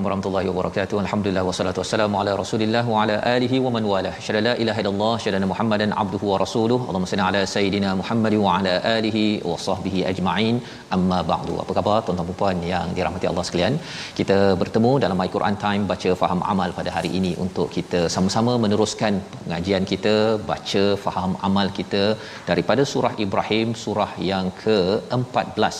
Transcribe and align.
Assalamualaikum 0.00 0.24
warahmatullahi 0.24 0.48
wabarakatuh. 0.50 0.96
Alhamdulillah 1.04 1.42
wassalatu 1.48 1.80
wassalamu 1.82 2.14
ala 2.20 2.32
Rasulillah 2.40 2.82
wa 2.92 3.00
ala 3.02 3.16
alihi 3.32 3.56
wa 3.64 3.70
man 3.74 3.84
walah. 3.90 4.12
Syada 4.26 4.40
la 4.46 4.54
ilaha 4.62 4.80
illallah, 4.82 5.14
syada 5.24 5.48
Muhammadan 5.50 5.90
abduhu 6.02 6.26
wa 6.30 6.36
rasuluh. 6.42 6.78
Allahumma 6.86 7.10
salli 7.10 7.24
ala 7.26 7.42
sayidina 7.54 7.90
Muhammad 8.00 8.34
wa 8.44 8.54
ala 8.54 8.72
alihi 8.94 9.24
wa 9.50 9.56
sahbihi 9.66 10.00
ajma'in. 10.12 10.56
Amma 10.96 11.18
ba'du. 11.32 11.54
Apa 11.64 11.72
khabar 11.78 11.98
tuan-tuan 12.06 12.30
dan 12.30 12.38
puan 12.40 12.58
yang 12.72 12.88
dirahmati 12.98 13.28
Allah 13.32 13.44
sekalian? 13.48 13.76
Kita 14.20 14.38
bertemu 14.62 14.92
dalam 15.04 15.18
My 15.22 15.28
Quran 15.36 15.58
Time 15.66 15.84
baca 15.92 16.12
faham 16.22 16.42
amal 16.54 16.72
pada 16.80 16.92
hari 16.96 17.12
ini 17.20 17.34
untuk 17.46 17.68
kita 17.78 18.02
sama-sama 18.16 18.54
meneruskan 18.64 19.22
pengajian 19.44 19.86
kita 19.94 20.16
baca 20.52 20.84
faham 21.06 21.32
amal 21.50 21.68
kita 21.80 22.04
daripada 22.50 22.84
surah 22.94 23.14
Ibrahim 23.26 23.68
surah 23.84 24.12
yang 24.32 24.48
ke-14 24.64 25.76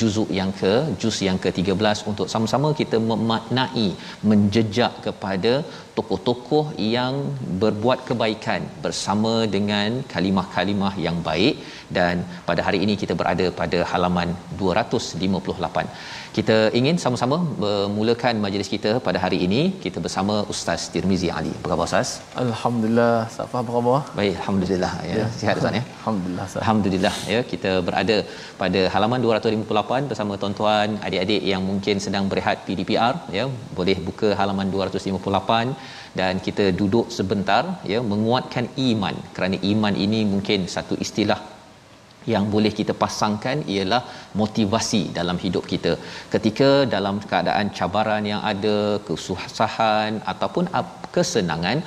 juzuk 0.00 0.30
yang 0.38 0.50
ke 0.60 0.72
juz 1.00 1.16
yang 1.26 1.38
ke-13 1.44 1.98
untuk 2.10 2.26
sama-sama 2.32 2.68
kita 2.80 2.98
memaknai 3.10 3.86
menjejak 4.30 4.92
kepada 5.06 5.52
tokoh-tokoh 5.96 6.64
yang 6.94 7.14
berbuat 7.62 8.00
kebaikan 8.08 8.62
bersama 8.84 9.32
dengan 9.56 9.98
kalimah-kalimah 10.12 10.94
yang 11.06 11.16
baik. 11.28 11.56
Dan 11.96 12.16
pada 12.48 12.60
hari 12.66 12.80
ini 12.84 12.94
kita 13.02 13.16
berada 13.20 13.46
pada 13.60 13.80
halaman 13.92 14.30
258 14.60 16.27
kita 16.36 16.56
ingin 16.78 16.96
sama-sama 17.04 17.36
memulakan 17.64 18.34
majlis 18.44 18.68
kita 18.74 18.90
pada 19.06 19.18
hari 19.24 19.38
ini 19.46 19.60
kita 19.84 19.98
bersama 20.04 20.34
Ustaz 20.52 20.82
Tirmizi 20.94 21.28
Ali. 21.38 21.52
Apa 21.58 21.68
khabar 21.72 21.86
Ustaz? 21.90 22.10
Alhamdulillah. 22.44 23.16
Safa 23.36 23.56
apa 23.62 23.70
khabar? 23.76 23.98
Baik, 24.18 24.34
alhamdulillah 24.40 24.92
ya. 25.10 25.16
ya. 25.20 25.26
Sihat 25.40 25.60
Ustaz 25.60 25.78
ya? 25.80 25.84
Alhamdulillah. 25.98 26.46
Sah. 26.52 26.60
Alhamdulillah 26.62 27.14
ya 27.34 27.40
kita 27.52 27.72
berada 27.88 28.16
pada 28.62 28.82
halaman 28.94 29.20
258 29.26 30.10
bersama 30.12 30.32
tuan-tuan 30.42 30.88
adik-adik 31.08 31.42
yang 31.52 31.64
mungkin 31.70 31.96
sedang 32.06 32.26
berehat 32.32 32.58
PDPR 32.68 33.14
ya. 33.38 33.46
Boleh 33.78 33.98
buka 34.08 34.30
halaman 34.40 34.68
258 34.76 36.18
dan 36.20 36.34
kita 36.46 36.64
duduk 36.80 37.06
sebentar 37.18 37.62
ya 37.92 38.00
menguatkan 38.12 38.66
iman 38.88 39.16
kerana 39.36 39.56
iman 39.72 39.94
ini 40.06 40.20
mungkin 40.34 40.60
satu 40.76 40.96
istilah 41.06 41.40
yang 42.34 42.44
boleh 42.54 42.72
kita 42.78 42.94
pasangkan 43.02 43.58
ialah 43.74 44.02
motivasi 44.42 45.02
dalam 45.18 45.36
hidup 45.44 45.64
kita 45.72 45.92
ketika 46.34 46.70
dalam 46.94 47.18
keadaan 47.30 47.68
cabaran 47.78 48.24
yang 48.32 48.42
ada 48.52 48.76
kesusahan 49.08 50.14
ataupun 50.32 50.66
kesenangan 51.16 51.78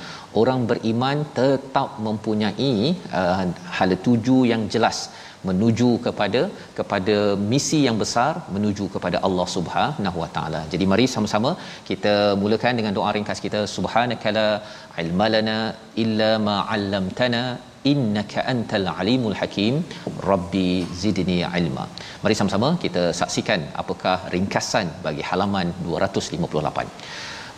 orang 0.41 0.61
beriman 0.69 1.17
tetap 1.39 1.89
mempunyai 2.07 2.73
uh, 3.19 3.43
hala 3.77 3.97
tuju 4.07 4.37
yang 4.51 4.63
jelas 4.75 4.99
menuju 5.47 5.89
kepada 6.05 6.41
kepada 6.79 7.15
misi 7.51 7.79
yang 7.87 7.97
besar 8.03 8.31
menuju 8.55 8.85
kepada 8.95 9.17
Allah 9.27 9.47
Subhanahu 9.55 10.17
Wa 10.23 10.29
Taala. 10.35 10.61
Jadi 10.73 10.85
mari 10.91 11.05
sama-sama 11.13 11.51
kita 11.89 12.13
mulakan 12.41 12.77
dengan 12.79 12.95
doa 12.97 13.11
ringkas 13.17 13.41
kita 13.45 13.61
subhanakala 13.75 14.47
ilmalana 15.03 15.57
illa 16.03 16.31
ma 16.47 16.57
'allamtana 16.73 17.43
innaka 17.93 18.45
antal 18.53 18.87
alimul 18.99 19.37
hakim. 19.41 19.75
Rabbi 20.31 20.69
zidni 21.01 21.39
ilma. 21.59 21.85
Mari 22.23 22.37
sama-sama 22.39 22.69
kita 22.85 23.03
saksikan 23.21 23.63
apakah 23.83 24.17
ringkasan 24.35 24.89
bagi 25.05 25.25
halaman 25.31 25.69
258 25.89 26.87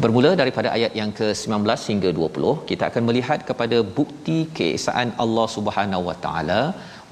bermula 0.03 0.29
daripada 0.39 0.69
ayat 0.77 0.93
yang 0.99 1.11
ke-19 1.19 1.65
hingga 1.89 2.09
20 2.19 2.53
kita 2.69 2.83
akan 2.89 3.03
melihat 3.09 3.39
kepada 3.49 3.77
bukti 3.97 4.37
keesaan 4.57 5.09
Allah 5.23 5.47
Subhanahu 5.55 6.03
wa 6.09 6.15
taala 6.25 6.61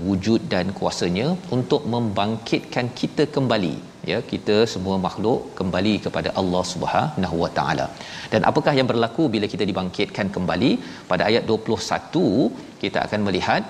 wujud 0.08 0.42
dan 0.54 0.68
kuasanya 0.80 1.28
untuk 1.58 1.84
membangkitkan 1.94 2.90
kita 3.02 3.26
kembali 3.36 3.76
ya 4.10 4.18
kita 4.32 4.58
semua 4.74 4.96
makhluk 5.06 5.40
kembali 5.60 5.94
kepada 6.06 6.30
Allah 6.42 6.64
Subhanahu 6.74 7.36
wa 7.44 7.52
taala. 7.58 7.86
Dan 8.34 8.42
apakah 8.50 8.74
yang 8.80 8.90
berlaku 8.92 9.26
bila 9.36 9.48
kita 9.54 9.68
dibangkitkan 9.72 10.30
kembali? 10.36 10.72
Pada 11.12 11.26
ayat 11.30 11.46
21 11.52 12.82
kita 12.84 13.00
akan 13.08 13.22
melihat 13.28 13.64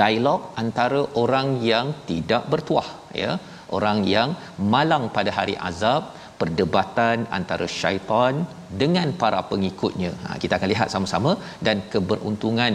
dialog 0.00 0.40
antara 0.62 1.00
orang 1.22 1.48
yang 1.70 1.86
tidak 2.10 2.42
bertuah 2.52 2.88
ya, 3.22 3.32
orang 3.78 3.98
yang 4.14 4.30
malang 4.74 5.04
pada 5.16 5.30
hari 5.38 5.54
azab, 5.70 6.02
perdebatan 6.40 7.18
antara 7.38 7.66
syaitan 7.78 8.34
dengan 8.82 9.08
para 9.22 9.40
pengikutnya. 9.52 10.12
Ha, 10.24 10.36
kita 10.42 10.54
akan 10.58 10.70
lihat 10.74 10.88
sama-sama 10.94 11.32
dan 11.66 11.76
keberuntungan 11.92 12.74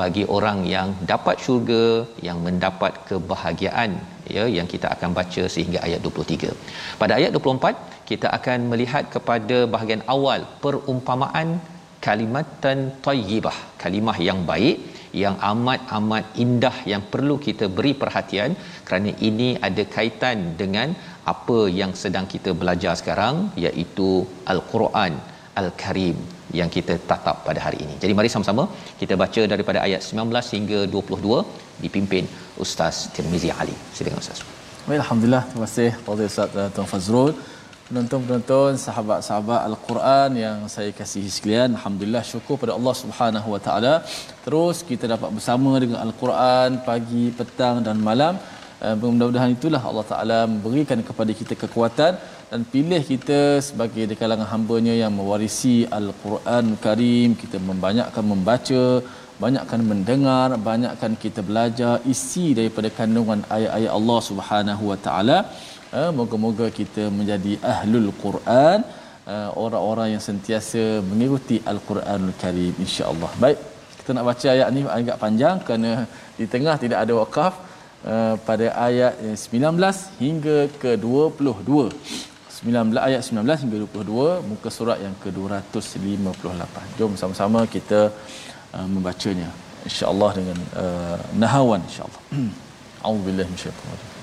bagi 0.00 0.24
orang 0.36 0.58
yang 0.74 0.88
dapat 1.12 1.36
syurga 1.44 1.84
yang 2.26 2.38
mendapat 2.46 2.92
kebahagiaan 3.08 3.92
ya 4.36 4.44
yang 4.56 4.68
kita 4.72 4.86
akan 4.94 5.10
baca 5.18 5.42
sehingga 5.54 5.80
ayat 5.86 6.00
23. 6.06 6.52
Pada 7.00 7.12
ayat 7.18 7.32
24 7.36 8.06
kita 8.10 8.28
akan 8.38 8.58
melihat 8.72 9.04
kepada 9.14 9.58
bahagian 9.74 10.04
awal 10.14 10.42
perumpamaan 10.64 11.48
kalimatan 12.06 12.78
tayyibah, 13.06 13.58
kalimah 13.82 14.16
yang 14.28 14.40
baik 14.50 14.78
yang 15.22 15.36
amat-amat 15.50 16.24
indah 16.44 16.76
yang 16.92 17.02
perlu 17.12 17.36
kita 17.46 17.66
beri 17.76 17.92
perhatian 18.02 18.52
kerana 18.86 19.10
ini 19.28 19.48
ada 19.68 19.84
kaitan 19.96 20.38
dengan 20.60 20.90
apa 21.32 21.58
yang 21.80 21.92
sedang 22.02 22.26
kita 22.34 22.52
belajar 22.60 22.94
sekarang 23.00 23.36
iaitu 23.66 24.10
al-Quran 24.52 25.14
al-Karim 25.62 26.18
yang 26.60 26.70
kita 26.76 26.94
tatap 27.10 27.36
pada 27.48 27.60
hari 27.66 27.78
ini. 27.84 27.94
Jadi 28.02 28.12
mari 28.18 28.30
sama-sama 28.34 28.64
kita 29.00 29.16
baca 29.22 29.42
daripada 29.52 29.78
ayat 29.86 30.02
19 30.10 30.54
hingga 30.56 30.80
22 30.94 31.44
dipimpin 31.84 32.24
Ustaz 32.64 32.96
Tirmizi 33.16 33.50
Ali. 33.60 33.76
Silakan 33.96 34.22
Ustaz. 34.24 34.40
Baik, 34.88 35.00
alhamdulillah. 35.04 35.44
Terima 35.50 35.66
kasih 35.68 35.90
kepada 35.98 36.22
Ustaz 36.30 36.48
Tuan 36.74 36.88
Fazrul. 36.92 37.32
Penonton-penonton, 37.88 38.70
sahabat-sahabat 38.84 39.60
Al-Quran 39.68 40.30
yang 40.44 40.56
saya 40.74 40.90
kasihi 40.98 41.30
sekalian, 41.36 41.68
alhamdulillah 41.76 42.20
syukur 42.30 42.56
pada 42.62 42.72
Allah 42.78 42.94
Subhanahu 43.02 43.48
Wa 43.54 43.60
Taala. 43.66 43.94
Terus 44.44 44.76
kita 44.90 45.04
dapat 45.14 45.30
bersama 45.36 45.72
dengan 45.82 45.98
Al-Quran 46.06 46.84
pagi, 46.88 47.24
petang 47.38 47.76
dan 47.86 47.96
malam. 48.08 48.34
Uh, 48.84 48.94
mudah-mudahan 49.00 49.52
itulah 49.56 49.80
Allah 49.90 50.04
Taala 50.10 50.40
memberikan 50.52 51.00
kepada 51.08 51.32
kita 51.40 51.56
kekuatan 51.62 52.12
dan 52.50 52.60
pilih 52.72 53.00
kita 53.12 53.40
sebagai 53.68 54.04
di 54.10 54.14
kalangan 54.20 54.48
hamba-Nya 54.52 54.94
yang 55.00 55.12
mewarisi 55.18 55.74
Al-Quran 55.98 56.66
Karim. 56.84 57.36
Kita 57.40 57.60
membanyakkan 57.70 58.24
membaca 58.32 58.82
banyakkan 59.42 59.80
mendengar 59.90 60.48
banyakkan 60.70 61.12
kita 61.24 61.40
belajar 61.48 61.92
isi 62.12 62.46
daripada 62.58 62.88
kandungan 62.98 63.40
ayat-ayat 63.56 63.92
Allah 63.98 64.20
Subhanahu 64.30 64.84
Wa 64.92 64.98
Taala. 65.06 65.38
Uh, 65.98 66.10
moga-moga 66.18 66.66
kita 66.80 67.04
menjadi 67.18 67.52
ahlul 67.74 68.08
Quran 68.24 68.78
uh, 69.34 69.50
orang-orang 69.64 70.08
yang 70.14 70.24
sentiasa 70.28 70.82
mengikuti 71.10 71.56
Al-Quranul 71.72 72.34
Karim 72.42 72.72
insya-Allah. 72.84 73.30
Baik 73.44 73.58
kita 74.00 74.16
nak 74.16 74.26
baca 74.30 74.48
ayat 74.56 74.68
ni 74.72 74.80
agak 74.98 75.16
panjang 75.24 75.56
kerana 75.68 75.92
di 76.40 76.46
tengah 76.54 76.76
tidak 76.80 76.98
ada 77.04 77.12
wakaf 77.20 77.54
uh, 78.08 78.34
pada 78.48 78.66
ayat 78.88 79.14
19 79.36 80.20
hingga 80.24 80.58
ke 80.80 80.92
22 80.96 82.08
19 82.63 82.95
ayat 83.07 83.21
19 83.25 83.63
hingga 83.63 83.77
22 83.89 84.45
muka 84.51 84.69
surat 84.77 84.97
yang 85.05 85.15
ke-258 85.23 86.75
jom 86.99 87.11
sama-sama 87.19 87.59
kita 87.75 88.01
uh, 88.77 88.87
membacanya 88.93 89.49
insya-Allah 89.83 90.31
dengan 90.39 90.57
uh, 90.77 91.17
nahawan 91.41 91.81
insya-Allah 91.89 92.21
a'udzubillahi 93.03 93.49
minasyaitanir 93.51 94.13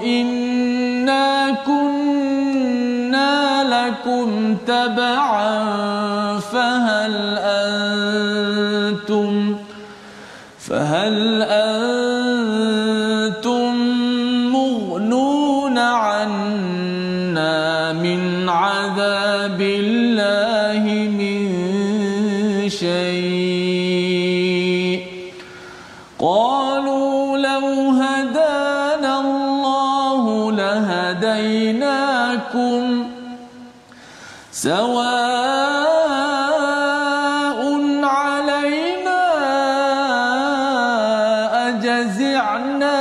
إنا 0.00 1.50
كنا 1.66 3.64
لكم 3.64 4.56
تبعا 4.66 5.62
فهل 6.38 7.38
أنتم 7.38 7.92
فهل 10.72 11.41
سواء 34.62 34.82
علينا 38.04 39.22
أجزعنا 41.68 42.98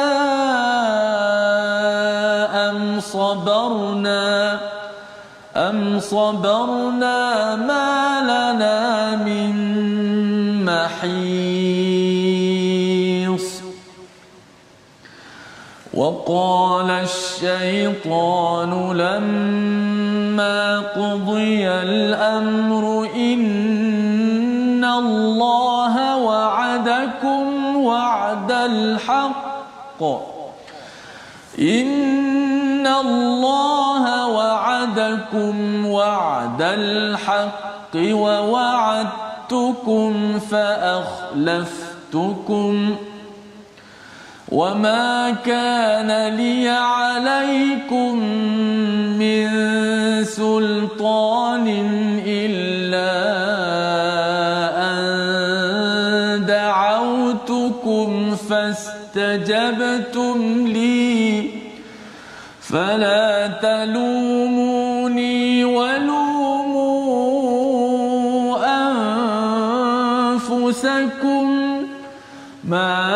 أم 2.69 2.99
صبرنا 2.99 4.59
أم 5.55 5.99
صبرنا 5.99 7.10
وقال 16.01 16.89
الشيطان 16.89 18.71
لما 18.98 20.80
قضي 20.80 21.68
الأمر 21.69 23.09
إن 23.15 24.86
الله 24.86 26.18
وعدكم 26.18 27.75
وعد 27.77 28.51
الحق. 28.51 30.01
إن 31.59 32.88
الله 32.88 34.27
وعدكم 34.27 35.86
وعد 35.86 36.62
الحق 36.62 37.95
ووعدتكم 37.95 39.69
فأخلفتكم. 40.39 41.81
وما 44.51 45.31
كان 45.45 46.36
لي 46.36 46.69
عليكم 46.69 48.15
من 49.19 49.48
سلطان 50.24 51.68
إلا 52.25 53.12
أن 54.92 56.45
دعوتكم 56.45 58.36
فاستجبتم 58.50 59.88
لي 60.68 61.50
فلا 62.62 63.48
تلوموني 63.62 65.42
ولوموا 65.65 66.92
أنفسكم 70.33 71.62
ما 72.63 73.11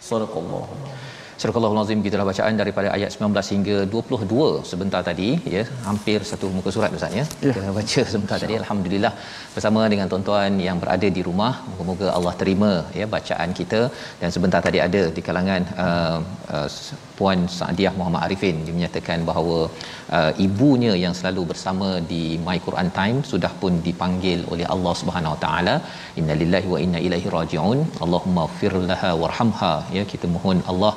صدق 0.00 0.36
الله 0.36 0.66
Surah 1.40 1.68
Al-Azim 1.68 2.00
kita 2.04 2.16
dah 2.18 2.26
bacaan 2.28 2.54
daripada 2.60 2.88
ayat 2.96 3.10
19 3.14 3.52
hingga 3.54 3.76
22 3.94 4.46
sebentar 4.70 5.00
tadi 5.08 5.28
ya 5.54 5.62
hampir 5.88 6.18
satu 6.30 6.46
muka 6.54 6.70
surat 6.76 6.94
Ustaz 6.98 7.12
ya. 7.18 7.24
Ya. 7.46 7.52
Kita 7.56 7.74
baca 7.78 8.00
sebentar 8.12 8.36
tadi 8.42 8.54
alhamdulillah 8.60 9.12
bersama 9.54 9.82
dengan 9.92 10.06
tuan-tuan 10.12 10.52
yang 10.66 10.78
berada 10.82 11.08
di 11.18 11.22
rumah 11.28 11.52
moga-moga 11.68 12.08
Allah 12.16 12.34
terima 12.40 12.72
ya 13.00 13.06
bacaan 13.16 13.52
kita 13.58 13.80
dan 14.22 14.28
sebentar 14.36 14.60
tadi 14.66 14.80
ada 14.86 15.02
di 15.16 15.24
kalangan 15.28 15.62
uh, 15.84 16.18
uh, 16.56 16.68
puan 17.21 17.39
Saadiah 17.59 17.93
Muhammad 17.99 18.23
Arifin 18.25 18.57
dia 18.65 18.73
menyatakan 18.77 19.19
bahawa 19.29 19.57
uh, 20.17 20.31
ibunya 20.45 20.93
yang 21.03 21.13
selalu 21.19 21.43
bersama 21.51 21.89
di 22.11 22.23
My 22.45 22.57
Quran 22.67 22.89
Time 22.99 23.17
sudah 23.31 23.51
pun 23.61 23.73
dipanggil 23.87 24.41
oleh 24.53 24.67
Allah 24.75 24.93
Subhanahu 25.01 25.33
Wa 25.35 25.41
Taala. 25.45 25.75
Innalillahi 26.21 26.69
wa 26.73 26.79
inna 26.85 27.01
ilaihi 27.07 27.31
rajiun. 27.37 27.79
Allahumma 28.05 28.45
fir 28.59 28.73
laha 28.91 29.11
warhamha. 29.23 29.73
Ya 29.97 30.05
kita 30.13 30.27
mohon 30.35 30.59
Allah 30.73 30.93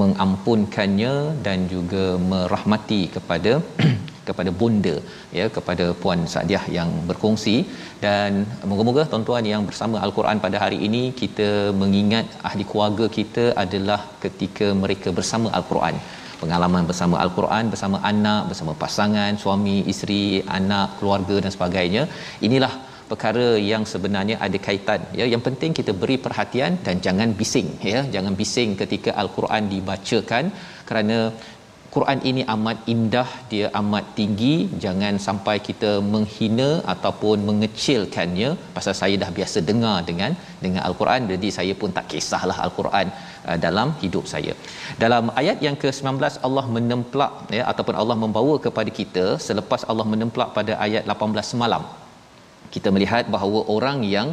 mengampunkannya 0.00 1.14
dan 1.46 1.58
juga 1.74 2.04
merahmati 2.32 3.02
kepada 3.16 3.52
kepada 4.28 4.50
bonda 4.60 4.94
ya 5.38 5.46
kepada 5.56 5.86
puan 6.02 6.20
Sadiah 6.34 6.64
yang 6.76 6.90
berkongsi. 7.10 7.56
Dan 8.04 8.30
moga-moga 8.70 9.04
tuan-tuan 9.12 9.46
yang 9.52 9.64
bersama 9.70 9.96
al-Quran 10.06 10.42
pada 10.46 10.58
hari 10.64 10.78
ini 10.88 11.02
kita 11.22 11.50
mengingat 11.82 12.26
ahli 12.50 12.66
keluarga 12.70 13.06
kita 13.18 13.44
adalah 13.64 14.00
ketika 14.24 14.68
mereka 14.84 15.10
bersama 15.18 15.50
al-Quran. 15.58 15.96
Pengalaman 16.42 16.84
bersama 16.90 17.16
al-Quran 17.24 17.64
bersama 17.72 17.98
anak 18.12 18.40
bersama 18.50 18.72
pasangan 18.84 19.32
suami 19.42 19.76
isteri 19.92 20.22
anak 20.58 20.88
keluarga 20.98 21.36
dan 21.44 21.52
sebagainya. 21.56 22.02
Inilah 22.48 22.72
perkara 23.10 23.46
yang 23.70 23.82
sebenarnya 23.92 24.36
ada 24.46 24.58
kaitan 24.66 25.00
ya. 25.20 25.24
Yang 25.32 25.42
penting 25.48 25.70
kita 25.78 25.92
beri 26.02 26.16
perhatian 26.26 26.72
dan 26.86 26.96
jangan 27.06 27.30
bising 27.40 27.70
ya. 27.92 28.00
Jangan 28.14 28.34
bising 28.40 28.70
ketika 28.82 29.10
al-Quran 29.22 29.64
dibacakan 29.74 30.44
kerana 30.88 31.18
Quran 31.94 32.18
ini 32.30 32.42
amat 32.52 32.78
indah 32.92 33.30
dia 33.50 33.66
amat 33.80 34.04
tinggi 34.18 34.54
jangan 34.84 35.14
sampai 35.26 35.56
kita 35.66 35.90
menghina 36.12 36.68
ataupun 36.92 37.44
mengecilkannya 37.48 38.50
pasal 38.76 38.94
saya 39.00 39.16
dah 39.22 39.30
biasa 39.38 39.60
dengar 39.70 39.96
dengan 40.08 40.32
dengan 40.64 40.82
al-Quran 40.88 41.28
jadi 41.32 41.48
saya 41.58 41.74
pun 41.80 41.92
tak 41.98 42.06
kisahlah 42.12 42.58
al-Quran 42.66 43.06
uh, 43.48 43.58
dalam 43.66 43.90
hidup 44.02 44.24
saya. 44.34 44.54
Dalam 45.04 45.32
ayat 45.42 45.60
yang 45.66 45.76
ke-19 45.82 46.40
Allah 46.48 46.66
menemplak 46.76 47.34
ya 47.58 47.64
ataupun 47.72 47.96
Allah 48.02 48.18
membawa 48.24 48.56
kepada 48.68 48.92
kita 49.00 49.26
selepas 49.48 49.84
Allah 49.92 50.08
menemplak 50.14 50.50
pada 50.58 50.74
ayat 50.86 51.04
18 51.16 51.52
semalam 51.52 51.84
kita 52.74 52.88
melihat 52.94 53.24
bahawa 53.34 53.60
orang 53.76 53.98
yang 54.16 54.28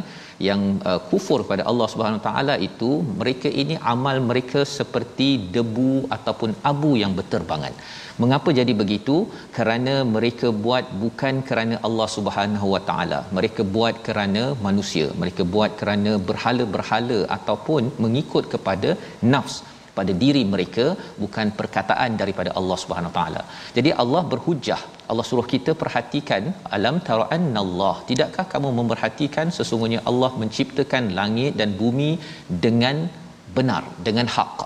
yang 0.48 0.60
uh, 0.90 1.00
kufur 1.10 1.40
pada 1.50 1.62
Allah 1.70 1.86
Subhanahu 1.92 2.22
taala 2.26 2.54
itu 2.68 2.90
mereka 3.20 3.48
ini 3.62 3.74
amal 3.92 4.18
mereka 4.30 4.60
seperti 4.78 5.28
debu 5.56 5.92
ataupun 6.16 6.52
abu 6.72 6.92
yang 7.02 7.14
berterbangan. 7.18 7.74
Mengapa 8.22 8.50
jadi 8.58 8.72
begitu? 8.80 9.16
Kerana 9.56 9.94
mereka 10.14 10.48
buat 10.64 10.86
bukan 11.02 11.34
kerana 11.48 11.76
Allah 11.88 12.08
Subhanahu 12.16 12.66
wa 12.74 12.80
taala. 12.88 13.20
Mereka 13.36 13.62
buat 13.76 13.96
kerana 14.06 14.42
manusia. 14.66 15.06
Mereka 15.22 15.44
buat 15.54 15.72
kerana 15.80 16.12
berhala-berhala 16.30 17.20
ataupun 17.36 17.82
mengikut 18.04 18.46
kepada 18.54 18.92
nafs 19.34 19.56
pada 20.00 20.12
diri 20.22 20.42
mereka 20.54 20.86
bukan 21.22 21.46
perkataan 21.60 22.10
daripada 22.22 22.50
Allah 22.60 22.78
Subhanahu 22.82 23.14
taala. 23.18 23.42
Jadi 23.76 23.92
Allah 24.04 24.22
berhujah. 24.32 24.80
Allah 25.10 25.24
suruh 25.28 25.46
kita 25.54 25.72
perhatikan 25.82 26.42
alam 26.76 26.98
tara'annallah. 27.08 27.94
Tidakkah 28.10 28.46
kamu 28.52 28.70
memerhatikan 28.80 29.48
sesungguhnya 29.58 30.02
Allah 30.10 30.32
menciptakan 30.42 31.06
langit 31.20 31.54
dan 31.62 31.72
bumi 31.80 32.10
dengan 32.66 32.98
benar, 33.56 33.82
dengan 34.08 34.28
hak. 34.36 34.58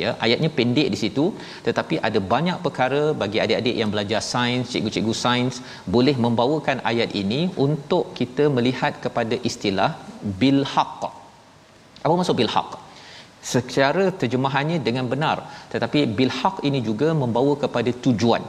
Ya, 0.00 0.10
ayatnya 0.24 0.48
pendek 0.58 0.88
di 0.94 0.98
situ 1.02 1.24
tetapi 1.66 1.94
ada 2.08 2.18
banyak 2.32 2.58
perkara 2.66 3.00
bagi 3.22 3.38
adik-adik 3.44 3.76
yang 3.80 3.90
belajar 3.94 4.20
sains, 4.32 4.70
cikgu-cikgu 4.72 5.14
sains 5.22 5.56
boleh 5.94 6.14
membawakan 6.24 6.78
ayat 6.90 7.10
ini 7.22 7.40
untuk 7.66 8.04
kita 8.18 8.46
melihat 8.58 8.94
kepada 9.04 9.36
istilah 9.50 9.90
bil 10.42 10.62
haqq. 10.74 11.02
Apa 12.04 12.14
maksud 12.20 12.38
bil 12.42 12.52
haqq? 12.56 12.72
Secara 13.42 14.04
terjemahannya 14.20 14.78
dengan 14.86 15.06
benar. 15.12 15.36
Tetapi 15.72 16.00
bil 16.16 16.32
haq 16.38 16.56
ini 16.68 16.80
juga 16.88 17.10
membawa 17.22 17.54
kepada 17.64 17.92
tujuan. 18.06 18.42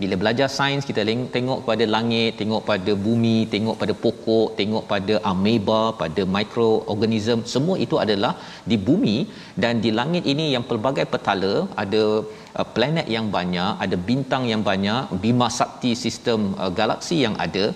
Bila 0.00 0.14
belajar 0.20 0.48
sains 0.56 0.86
kita 0.88 1.02
tengok 1.34 1.58
pada 1.68 1.84
langit 1.94 2.30
tengok 2.40 2.62
pada 2.68 2.92
bumi 3.06 3.38
tengok 3.54 3.76
pada 3.80 3.94
pokok 4.04 4.48
tengok 4.58 4.84
pada 4.92 5.14
ameba 5.30 5.92
pada 6.02 6.22
mikroorganism 6.36 7.44
semua 7.52 7.76
itu 7.84 7.96
adalah 8.04 8.32
di 8.70 8.76
bumi. 8.86 9.16
Dan 9.62 9.84
di 9.84 9.90
langit 9.98 10.24
ini 10.32 10.46
yang 10.54 10.64
pelbagai 10.70 11.06
petala 11.12 11.54
ada 11.82 12.02
uh, 12.58 12.66
planet 12.74 13.06
yang 13.16 13.28
banyak 13.36 13.72
ada 13.84 13.98
bintang 14.10 14.46
yang 14.52 14.64
banyak 14.70 15.12
bima 15.24 15.50
sakti 15.58 15.92
sistem 16.04 16.40
uh, 16.62 16.72
galaksi 16.80 17.18
yang 17.26 17.36
ada 17.46 17.66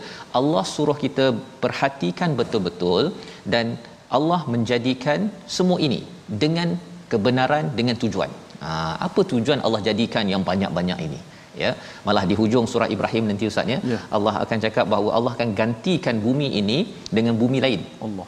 Allah 0.40 0.64
suruh 0.74 0.98
kita 1.04 1.26
perhatikan 1.64 2.32
betul-betul. 2.40 3.12
Dan 3.54 3.76
Allah 4.18 4.40
menjadikan 4.54 5.20
semua 5.56 5.78
ini 5.86 6.00
dengan 6.42 6.68
kebenaran 7.12 7.64
dengan 7.78 7.96
tujuan. 8.02 8.30
Ha, 8.64 8.70
apa 9.06 9.20
tujuan 9.32 9.60
Allah 9.66 9.80
jadikan 9.88 10.26
yang 10.34 10.42
banyak-banyak 10.50 11.00
ini? 11.06 11.20
Ya, 11.62 11.70
malah 12.06 12.22
di 12.30 12.34
hujung 12.40 12.66
surah 12.70 12.88
Ibrahim 12.94 13.24
nanti 13.32 13.48
ustaz 13.50 13.72
ya, 13.74 13.78
ya. 13.92 13.98
Allah 14.16 14.34
akan 14.44 14.58
cakap 14.64 14.86
bahawa 14.92 15.10
Allah 15.18 15.32
akan 15.36 15.50
gantikan 15.60 16.16
bumi 16.26 16.48
ini 16.60 16.78
dengan 17.16 17.34
bumi 17.42 17.58
lain. 17.64 17.80
Allah. 18.06 18.26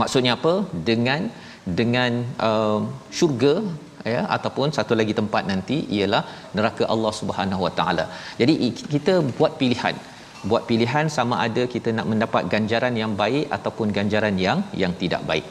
Maksudnya 0.00 0.32
apa? 0.38 0.54
Dengan 0.88 1.28
dengan 1.80 2.12
uh, 2.48 2.80
syurga 3.18 3.54
ya 4.12 4.20
ataupun 4.36 4.68
satu 4.76 4.96
lagi 5.00 5.14
tempat 5.20 5.44
nanti 5.50 5.76
ialah 5.96 6.22
neraka 6.56 6.84
Allah 6.94 7.12
Subhanahu 7.20 7.62
Wa 7.66 7.72
Taala. 7.80 8.06
Jadi 8.40 8.54
kita 8.94 9.14
buat 9.38 9.60
pilihan 9.60 9.96
buat 10.48 10.62
pilihan 10.70 11.06
sama 11.16 11.36
ada 11.46 11.62
kita 11.74 11.90
nak 11.96 12.08
mendapat 12.12 12.42
ganjaran 12.52 12.94
yang 13.02 13.14
baik 13.22 13.46
ataupun 13.56 13.88
ganjaran 13.98 14.36
yang 14.46 14.60
yang 14.82 14.92
tidak 15.02 15.24
baik. 15.30 15.46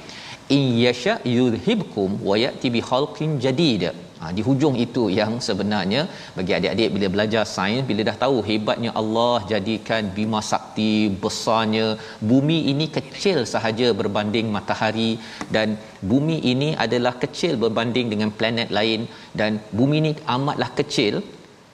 In 0.55 0.63
yasha 0.83 1.15
yudhibkum 1.37 2.11
wa 2.29 2.35
yati 2.43 2.69
bi 2.75 2.81
khalqin 2.91 3.33
jadid. 3.45 3.83
Ha, 4.21 4.29
di 4.37 4.41
hujung 4.47 4.75
itu 4.85 5.03
yang 5.17 5.33
sebenarnya 5.45 6.01
bagi 6.37 6.53
adik-adik 6.55 6.89
bila 6.95 7.07
belajar 7.13 7.43
sains 7.51 7.85
bila 7.89 8.01
dah 8.09 8.15
tahu 8.23 8.37
hebatnya 8.47 8.91
Allah 9.01 9.35
jadikan 9.51 10.09
bima 10.17 10.41
sakti 10.49 10.91
besarnya 11.21 11.85
bumi 12.29 12.57
ini 12.71 12.85
kecil 12.97 13.39
sahaja 13.53 13.87
berbanding 13.99 14.47
matahari 14.55 15.11
dan 15.55 15.79
bumi 16.11 16.37
ini 16.53 16.69
adalah 16.85 17.13
kecil 17.23 17.55
berbanding 17.63 18.09
dengan 18.13 18.31
planet 18.39 18.71
lain 18.79 19.07
dan 19.41 19.63
bumi 19.79 19.97
ini 20.03 20.11
amatlah 20.35 20.71
kecil 20.81 21.15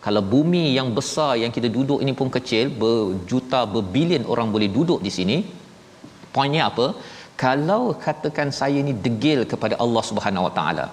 kalau 0.06 0.22
bumi 0.34 0.64
yang 0.78 0.90
besar 0.98 1.32
yang 1.42 1.52
kita 1.56 1.70
duduk 1.78 2.00
ini 2.04 2.14
pun 2.20 2.30
kecil 2.36 2.66
berjuta 2.84 3.62
berbilion 3.76 4.24
orang 4.34 4.50
boleh 4.56 4.70
duduk 4.78 5.00
di 5.08 5.12
sini 5.18 5.38
poinnya 6.36 6.64
apa? 6.72 6.88
Kalau 7.44 7.84
katakan 8.06 8.50
saya 8.60 8.80
ni 8.88 8.94
degil 9.06 9.40
kepada 9.52 9.76
Allah 9.84 10.04
Subhanahu 10.10 10.46
Wa 10.48 10.54
Taala 10.58 10.86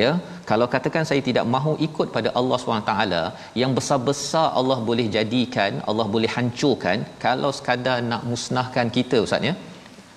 ya 0.00 0.10
kalau 0.48 0.66
katakan 0.74 1.04
saya 1.08 1.20
tidak 1.28 1.44
mahu 1.54 1.72
ikut 1.86 2.08
pada 2.16 2.28
Allah 2.40 2.58
taala 2.88 3.22
yang 3.60 3.72
besar-besar 3.78 4.46
Allah 4.60 4.78
boleh 4.88 5.06
jadikan 5.16 5.72
Allah 5.90 6.06
boleh 6.14 6.30
hancurkan 6.36 6.98
kalau 7.24 7.50
sekadar 7.58 7.98
nak 8.10 8.24
musnahkan 8.32 8.88
kita 8.98 9.18
ustaz 9.26 9.48
ya. 9.50 9.54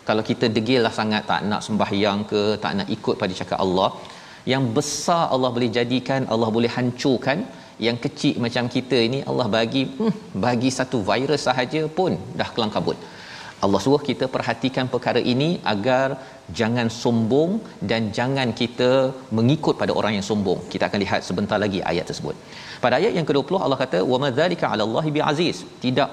Kalau 0.08 0.24
kita 0.29 0.46
degil 0.58 0.82
lah 0.86 0.91
sangat 0.98 1.24
tak 1.29 1.41
nak 1.51 1.62
sembahyang 1.67 2.20
ke 2.32 2.41
tak 2.63 2.74
nak 2.79 2.89
ikut 2.96 3.15
pada 3.22 3.34
cakap 3.39 3.60
Allah 3.65 3.89
yang 4.51 4.65
besar 4.77 5.24
Allah 5.36 5.50
boleh 5.56 5.70
jadikan 5.77 6.22
Allah 6.34 6.50
boleh 6.58 6.72
hancurkan 6.75 7.39
yang 7.86 7.98
kecil 8.05 8.36
macam 8.46 8.65
kita 8.75 8.98
ini 9.07 9.19
Allah 9.29 9.48
bagi 9.55 9.84
hmm, 10.00 10.15
bagi 10.46 10.69
satu 10.79 11.00
virus 11.10 11.43
sahaja 11.48 11.81
pun 12.00 12.13
dah 12.39 12.50
kelang 12.55 12.74
kabut. 12.75 12.98
Allah 13.65 13.79
suruh 13.84 14.01
kita 14.10 14.25
perhatikan 14.34 14.86
perkara 14.93 15.22
ini 15.34 15.48
agar 15.74 16.07
jangan 16.60 16.88
sombong 17.01 17.51
dan 17.89 18.01
jangan 18.17 18.50
kita 18.60 18.89
mengikut 19.38 19.75
pada 19.81 19.93
orang 20.00 20.13
yang 20.17 20.25
sombong. 20.29 20.60
Kita 20.74 20.84
akan 20.89 21.00
lihat 21.05 21.22
sebentar 21.29 21.57
lagi 21.63 21.79
ayat 21.91 22.05
tersebut. 22.10 22.36
Pada 22.84 22.96
ayat 23.00 23.13
yang 23.17 23.27
ke-20 23.29 23.57
Allah 23.65 23.79
kata 23.84 24.00
wa 24.12 24.17
madzalika 24.25 24.65
'ala 24.69 24.84
Allahi 24.88 25.12
bi'aziz. 25.17 25.60
Tidak 25.86 26.10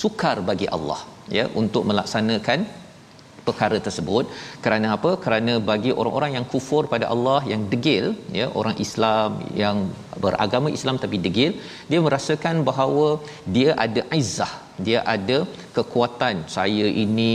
sukar 0.00 0.36
bagi 0.50 0.66
Allah 0.76 1.00
ya 1.38 1.44
untuk 1.60 1.84
melaksanakan 1.90 2.58
perkara 3.48 3.78
tersebut. 3.86 4.24
Kerana 4.64 4.88
apa? 4.96 5.10
Kerana 5.24 5.54
bagi 5.70 5.92
orang-orang 6.00 6.32
yang 6.36 6.46
kufur 6.52 6.82
pada 6.94 7.08
Allah 7.14 7.40
yang 7.52 7.64
degil 7.72 8.06
ya 8.38 8.46
orang 8.60 8.76
Islam 8.86 9.42
yang 9.62 9.78
beragama 10.24 10.70
Islam 10.78 10.96
tapi 11.04 11.18
degil 11.26 11.52
dia 11.90 12.00
merasakan 12.06 12.56
bahawa 12.70 13.06
dia 13.56 13.70
ada 13.86 14.02
izzah 14.20 14.52
dia 14.86 15.00
ada 15.14 15.38
kekuatan. 15.76 16.36
Saya 16.56 16.86
ini 17.04 17.32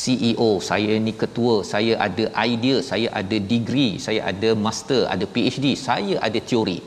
CEO 0.00 0.50
saya 0.70 0.92
ini 1.00 1.14
ketua 1.22 1.56
saya 1.72 1.94
ada 2.06 2.26
idea 2.48 2.76
saya 2.90 3.08
ada 3.20 3.38
degree 3.52 3.92
saya 4.06 4.20
ada 4.32 4.50
master 4.66 5.02
ada 5.14 5.26
PhD 5.36 5.66
saya 5.88 6.16
ada 6.28 6.40
teori. 6.50 6.78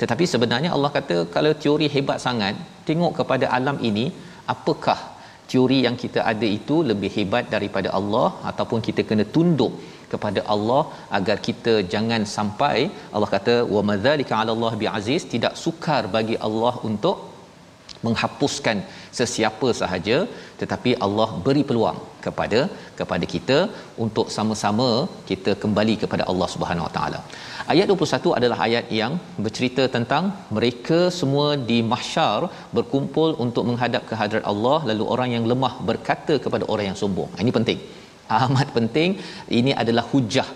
Tetapi 0.00 0.24
sebenarnya 0.32 0.70
Allah 0.76 0.92
kata 0.96 1.18
kalau 1.34 1.52
teori 1.64 1.86
hebat 1.96 2.18
sangat 2.26 2.56
tengok 2.88 3.12
kepada 3.20 3.46
alam 3.58 3.76
ini 3.90 4.06
apakah 4.54 4.98
teori 5.50 5.78
yang 5.86 5.96
kita 6.02 6.20
ada 6.32 6.48
itu 6.58 6.76
lebih 6.90 7.10
hebat 7.16 7.44
daripada 7.54 7.90
Allah 7.98 8.28
ataupun 8.50 8.80
kita 8.88 9.02
kena 9.10 9.24
tunduk 9.36 9.74
kepada 10.12 10.40
Allah 10.54 10.82
agar 11.18 11.36
kita 11.46 11.74
jangan 11.94 12.22
sampai 12.36 12.76
Allah 13.14 13.30
kata 13.36 13.54
wa 13.76 13.82
madzalika 13.90 14.34
'ala 14.38 14.52
Allah 14.56 14.72
bi'aziz 14.82 15.24
tidak 15.34 15.54
sukar 15.64 16.02
bagi 16.16 16.36
Allah 16.48 16.74
untuk 16.90 17.16
menghapuskan 18.06 18.78
sesiapa 19.18 19.68
sahaja 19.80 20.16
tetapi 20.60 20.90
Allah 21.06 21.28
beri 21.46 21.62
peluang 21.68 21.98
kepada 22.26 22.60
kepada 22.98 23.24
kita 23.34 23.58
untuk 24.04 24.26
sama-sama 24.36 24.88
kita 25.30 25.52
kembali 25.62 25.94
kepada 26.02 26.24
Allah 26.30 26.48
Subhanahu 26.54 26.86
Wa 26.88 26.92
Taala. 26.96 27.20
Ayat 27.72 27.86
21 27.92 28.38
adalah 28.38 28.58
ayat 28.66 28.86
yang 28.98 29.12
bercerita 29.44 29.84
tentang 29.94 30.24
mereka 30.56 30.98
semua 31.16 31.46
di 31.70 31.78
mahsyar 31.92 32.40
berkumpul 32.76 33.30
untuk 33.44 33.64
menghadap 33.68 34.02
ke 34.08 34.14
hadirat 34.20 34.44
Allah 34.52 34.78
lalu 34.90 35.04
orang 35.14 35.30
yang 35.34 35.44
lemah 35.52 35.74
berkata 35.88 36.34
kepada 36.44 36.64
orang 36.72 36.86
yang 36.90 36.98
sombong. 37.00 37.30
Ini 37.44 37.50
penting. 37.56 37.80
Amat 38.46 38.68
penting. 38.76 39.10
Ini 39.58 39.72
adalah 39.82 40.04
hujah 40.12 40.48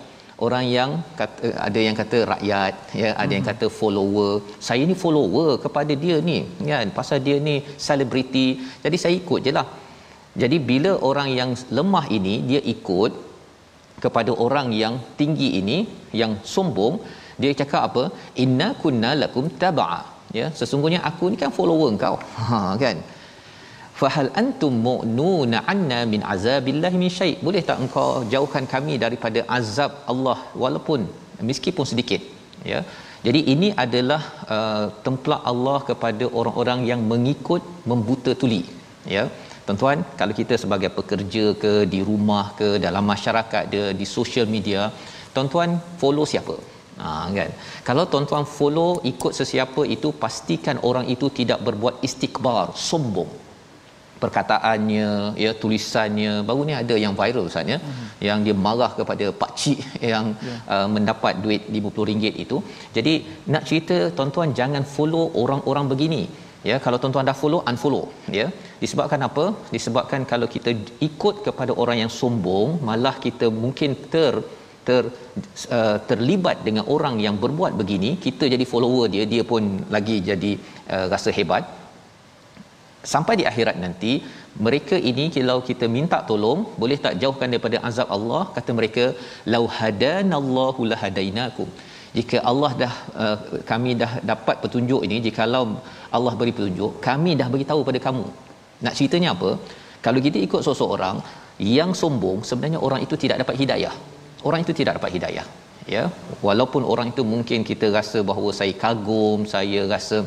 orang 0.45 0.65
yang 0.77 0.91
kata 1.19 1.49
ada 1.67 1.79
yang 1.87 1.95
kata 2.01 2.17
rakyat 2.31 2.73
ya 3.01 3.09
ada 3.23 3.27
hmm. 3.29 3.35
yang 3.37 3.45
kata 3.49 3.65
follower 3.79 4.31
saya 4.67 4.83
ni 4.91 4.95
follower 5.03 5.49
kepada 5.65 5.93
dia 6.03 6.17
ni 6.29 6.37
kan 6.69 6.89
pasal 6.99 7.19
dia 7.27 7.37
ni 7.47 7.55
selebriti 7.85 8.47
jadi 8.85 8.97
saya 9.03 9.13
ikut 9.21 9.39
je 9.47 9.53
lah 9.57 9.67
jadi 10.43 10.57
bila 10.69 10.91
orang 11.09 11.29
yang 11.39 11.51
lemah 11.77 12.05
ini 12.17 12.35
dia 12.49 12.61
ikut 12.73 13.11
kepada 14.03 14.31
orang 14.45 14.67
yang 14.81 14.93
tinggi 15.19 15.49
ini 15.61 15.77
yang 16.21 16.33
sombong 16.53 16.95
dia 17.41 17.51
cakap 17.61 17.81
apa? 17.89 18.03
Inna 18.43 18.67
kunna 18.81 19.11
lakum 19.23 19.45
tabaa 19.61 20.01
ya 20.39 20.47
sesungguhnya 20.59 20.99
aku 21.09 21.25
ni 21.31 21.37
kan 21.41 21.51
follower 21.57 21.89
engkau. 21.93 22.15
Ha 22.37 22.59
kan? 22.83 22.97
Fahal 23.99 24.29
antum 24.41 24.75
mu'nuna 24.87 25.57
anna 25.73 25.99
min 26.13 26.21
azabillahi 26.33 26.97
min 27.03 27.11
syai. 27.17 27.33
Boleh 27.47 27.61
tak 27.69 27.79
engkau 27.83 28.07
jauhkan 28.33 28.65
kami 28.73 28.93
daripada 29.03 29.39
azab 29.57 29.91
Allah 30.13 30.39
walaupun 30.63 31.01
meskipun 31.49 31.85
sedikit? 31.91 32.21
Ya. 32.71 32.81
Jadi 33.25 33.39
ini 33.53 33.67
adalah 33.83 34.21
uh, 34.55 34.85
templak 35.05 35.41
Allah 35.51 35.77
kepada 35.89 36.25
orang-orang 36.39 36.79
yang 36.89 37.01
mengikut 37.11 37.61
membuta 37.91 38.33
tuli. 38.41 38.61
Ya 39.15 39.25
tuan-tuan 39.71 39.99
kalau 40.19 40.33
kita 40.39 40.55
sebagai 40.63 40.89
pekerja 40.97 41.43
ke 41.61 41.73
di 41.93 41.99
rumah 42.07 42.45
ke 42.59 42.69
dalam 42.85 43.03
masyarakat 43.13 43.63
dia 43.73 43.85
di 43.99 44.05
social 44.17 44.47
media 44.55 44.81
tuan-tuan 45.35 45.79
follow 46.01 46.25
siapa? 46.31 46.55
Ha, 47.01 47.09
kan? 47.37 47.51
Kalau 47.87 48.03
tuan-tuan 48.11 48.45
follow 48.57 48.89
ikut 49.11 49.31
sesiapa 49.39 49.81
itu 49.95 50.11
pastikan 50.23 50.77
orang 50.89 51.07
itu 51.13 51.27
tidak 51.39 51.63
berbuat 51.67 52.03
istikbar 52.07 52.75
sombong. 52.87 53.31
Perkataannya 54.23 55.09
ya 55.43 55.51
tulisannya 55.61 56.31
baru 56.47 56.61
ni 56.69 56.73
ada 56.81 56.95
yang 57.03 57.13
viral 57.19 57.47
ustaz 57.49 57.71
ya. 57.73 57.79
Uh-huh. 57.79 58.09
yang 58.27 58.39
dia 58.45 58.55
marah 58.65 58.91
kepada 58.99 59.25
pak 59.41 59.51
cik 59.59 59.79
yang 60.11 60.25
yeah. 60.49 60.59
uh, 60.73 60.87
mendapat 60.95 61.39
duit 61.45 61.63
RM50 61.71 62.43
itu. 62.45 62.59
Jadi 62.97 63.13
nak 63.53 63.63
cerita 63.69 63.97
tuan-tuan 64.17 64.51
jangan 64.59 64.83
follow 64.95 65.25
orang-orang 65.43 65.87
begini 65.93 66.23
ya 66.69 66.75
kalau 66.85 66.97
tuan-tuan 67.01 67.27
dah 67.29 67.37
follow 67.41 67.61
unfollow. 67.71 68.05
Ya 68.37 68.47
disebabkan 68.83 69.21
apa? 69.27 69.45
Disebabkan 69.75 70.23
kalau 70.31 70.49
kita 70.55 70.73
ikut 71.09 71.35
kepada 71.47 71.73
orang 71.83 71.99
yang 72.03 72.11
sombong 72.21 72.69
malah 72.89 73.15
kita 73.25 73.49
mungkin 73.63 73.93
ter 74.13 74.33
ter 74.87 75.03
uh, 75.77 75.97
terlibat 76.09 76.57
dengan 76.67 76.85
orang 76.95 77.15
yang 77.25 77.35
berbuat 77.43 77.73
begini 77.81 78.11
kita 78.25 78.45
jadi 78.53 78.65
follower 78.71 79.05
dia 79.15 79.25
dia 79.33 79.43
pun 79.51 79.63
lagi 79.95 80.17
jadi 80.31 80.51
uh, 80.95 81.05
rasa 81.13 81.31
hebat. 81.39 81.65
Sampai 83.13 83.33
di 83.39 83.45
akhirat 83.51 83.77
nanti 83.83 84.13
mereka 84.65 84.95
ini 85.09 85.23
kalau 85.35 85.59
kita 85.69 85.85
minta 85.97 86.17
tolong 86.29 86.59
boleh 86.81 86.97
tak 87.05 87.15
jauhkan 87.21 87.49
daripada 87.53 87.77
azab 87.89 88.09
Allah? 88.17 88.43
Kata 88.55 88.71
mereka 88.79 89.05
lau 89.53 89.63
hadanallahu 89.77 90.81
lahadainakum 90.91 91.69
jika 92.17 92.37
Allah 92.51 92.71
dah 92.81 92.93
uh, 93.23 93.37
kami 93.71 93.91
dah 94.01 94.11
dapat 94.31 94.55
petunjuk 94.63 95.01
ini 95.07 95.17
jikalau 95.27 95.63
Allah 96.17 96.33
beri 96.39 96.53
petunjuk 96.57 96.91
kami 97.07 97.33
dah 97.41 97.47
bagi 97.53 97.67
tahu 97.71 97.81
pada 97.89 97.99
kamu. 98.07 98.25
Nak 98.85 98.95
ceritanya 98.97 99.29
apa? 99.35 99.51
Kalau 100.05 100.19
kita 100.27 100.37
ikut 100.47 100.61
sosok 100.67 100.89
orang 100.97 101.17
yang 101.79 101.91
sombong 102.01 102.39
sebenarnya 102.49 102.79
orang 102.87 103.01
itu 103.05 103.15
tidak 103.23 103.39
dapat 103.43 103.55
hidayah. 103.61 103.93
Orang 104.47 104.61
itu 104.65 104.73
tidak 104.79 104.93
dapat 104.99 105.11
hidayah 105.17 105.45
ya. 105.95 106.03
Walaupun 106.47 106.83
orang 106.93 107.09
itu 107.13 107.23
mungkin 107.33 107.61
kita 107.71 107.89
rasa 107.97 108.21
bahawa 108.31 108.51
saya 108.59 108.73
kagum 108.83 109.39
saya 109.55 109.81
rasa 109.93 110.19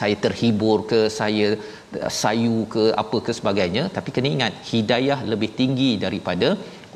saya 0.00 0.16
terhibur 0.24 0.78
ke 0.90 1.00
saya 1.18 1.46
sayu 2.22 2.58
ke 2.74 2.84
apa 3.02 3.18
ke 3.26 3.32
sebagainya 3.38 3.84
tapi 3.96 4.10
kena 4.16 4.28
ingat 4.36 4.54
hidayah 4.70 5.18
lebih 5.32 5.50
tinggi 5.60 5.90
daripada 6.04 6.48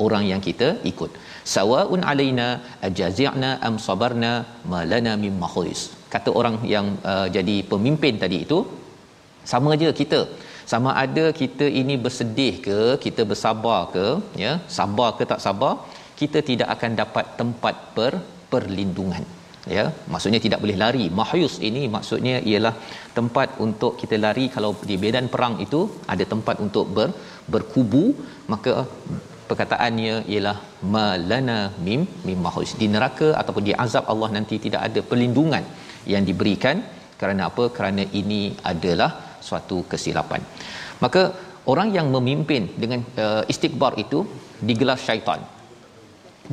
orang 0.05 0.25
yang 0.31 0.41
kita 0.49 0.69
ikut 0.91 1.11
sawaun 1.55 2.03
alaina 2.13 2.49
ajazi'na 2.89 3.51
am 3.69 3.77
sabarna 3.87 4.33
malana 4.73 5.15
mim 5.25 5.37
mahlis 5.45 5.83
kata 6.15 6.31
orang 6.41 6.57
yang 6.75 6.87
uh, 7.13 7.27
jadi 7.37 7.57
pemimpin 7.73 8.17
tadi 8.23 8.39
itu 8.47 8.59
sama 9.51 9.69
aja 9.77 9.91
kita. 10.01 10.21
Sama 10.73 10.91
ada 11.05 11.25
kita 11.41 11.67
ini 11.81 11.95
bersedih 12.05 12.55
ke 12.67 12.79
kita 13.05 13.23
bersabar 13.31 13.81
ke 13.95 14.07
ya 14.45 14.53
sabar 14.77 15.09
ke 15.19 15.25
tak 15.33 15.41
sabar 15.45 15.73
kita 16.21 16.39
tidak 16.51 16.69
akan 16.75 16.93
dapat 17.01 17.25
tempat 17.41 17.75
per 17.97 18.13
perlindungan 18.53 19.25
ya. 19.77 19.85
Maksudnya 20.13 20.41
tidak 20.45 20.63
boleh 20.63 20.79
lari. 20.83 21.05
Mahyus 21.21 21.57
ini 21.69 21.83
maksudnya 21.97 22.37
ialah 22.51 22.75
tempat 23.19 23.59
untuk 23.67 23.93
kita 24.03 24.17
lari. 24.25 24.47
Kalau 24.57 24.71
di 24.91 24.97
medan 25.05 25.29
perang 25.35 25.57
itu 25.67 25.81
ada 26.15 26.25
tempat 26.33 26.59
untuk 26.67 26.87
ber, 26.97 27.11
berkubu 27.53 28.05
maka 28.53 28.73
perkataannya 29.51 30.15
ialah 30.33 30.57
malana 30.95 31.59
mim 31.87 32.03
mim 32.27 32.39
mahyus 32.47 32.73
di 32.81 32.87
neraka 32.95 33.29
ataupun 33.41 33.65
di 33.69 33.75
azab 33.85 34.05
Allah 34.13 34.29
nanti 34.37 34.57
tidak 34.67 34.83
ada 34.89 35.01
perlindungan 35.11 35.65
yang 36.13 36.25
diberikan 36.29 36.77
kerana 37.21 37.43
apa? 37.51 37.65
Kerana 37.77 38.03
ini 38.21 38.43
adalah 38.73 39.11
suatu 39.49 39.79
kesilapan. 39.91 40.43
Maka 41.05 41.23
orang 41.73 41.89
yang 41.97 42.07
memimpin 42.15 42.63
dengan 42.83 43.01
uh, 43.25 43.43
istikbar 43.53 43.93
itu 44.05 44.21
digelar 44.69 44.99
syaitan. 45.07 45.41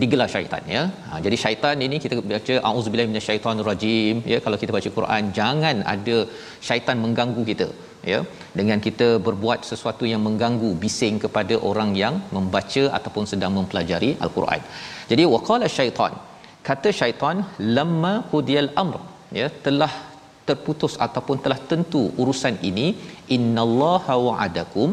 Digelar 0.02 0.30
syaitan 0.34 0.64
ya. 0.76 0.82
Ha, 1.10 1.18
jadi 1.26 1.38
syaitan 1.44 1.78
ini 1.86 1.98
kita 2.04 2.16
baca 2.34 2.56
auzubillahi 2.70 3.10
minasyaitonirrajim 3.12 4.16
ya 4.32 4.38
kalau 4.46 4.58
kita 4.62 4.72
baca 4.78 4.90
Quran 4.98 5.24
jangan 5.40 5.78
ada 5.94 6.18
syaitan 6.68 6.98
mengganggu 7.04 7.44
kita 7.52 7.68
ya 8.14 8.20
dengan 8.60 8.80
kita 8.86 9.08
berbuat 9.28 9.60
sesuatu 9.70 10.04
yang 10.12 10.22
mengganggu 10.28 10.70
bising 10.84 11.18
kepada 11.24 11.58
orang 11.70 11.92
yang 12.02 12.16
membaca 12.36 12.84
ataupun 12.98 13.26
sedang 13.32 13.54
mempelajari 13.58 14.12
al-Quran. 14.26 14.62
Jadi 15.12 15.26
waqala 15.36 15.70
syaitan 15.78 16.14
kata 16.70 16.90
syaitan 17.00 17.38
lamma 17.78 18.14
qudiyal 18.32 18.72
amr 18.84 19.00
ya 19.40 19.48
telah 19.66 19.92
terputus 20.50 20.94
ataupun 21.06 21.38
telah 21.46 21.60
tentu 21.72 22.02
urusan 22.22 22.56
ini 22.70 22.88
innallaha 23.36 24.16
wa'adakum 24.28 24.92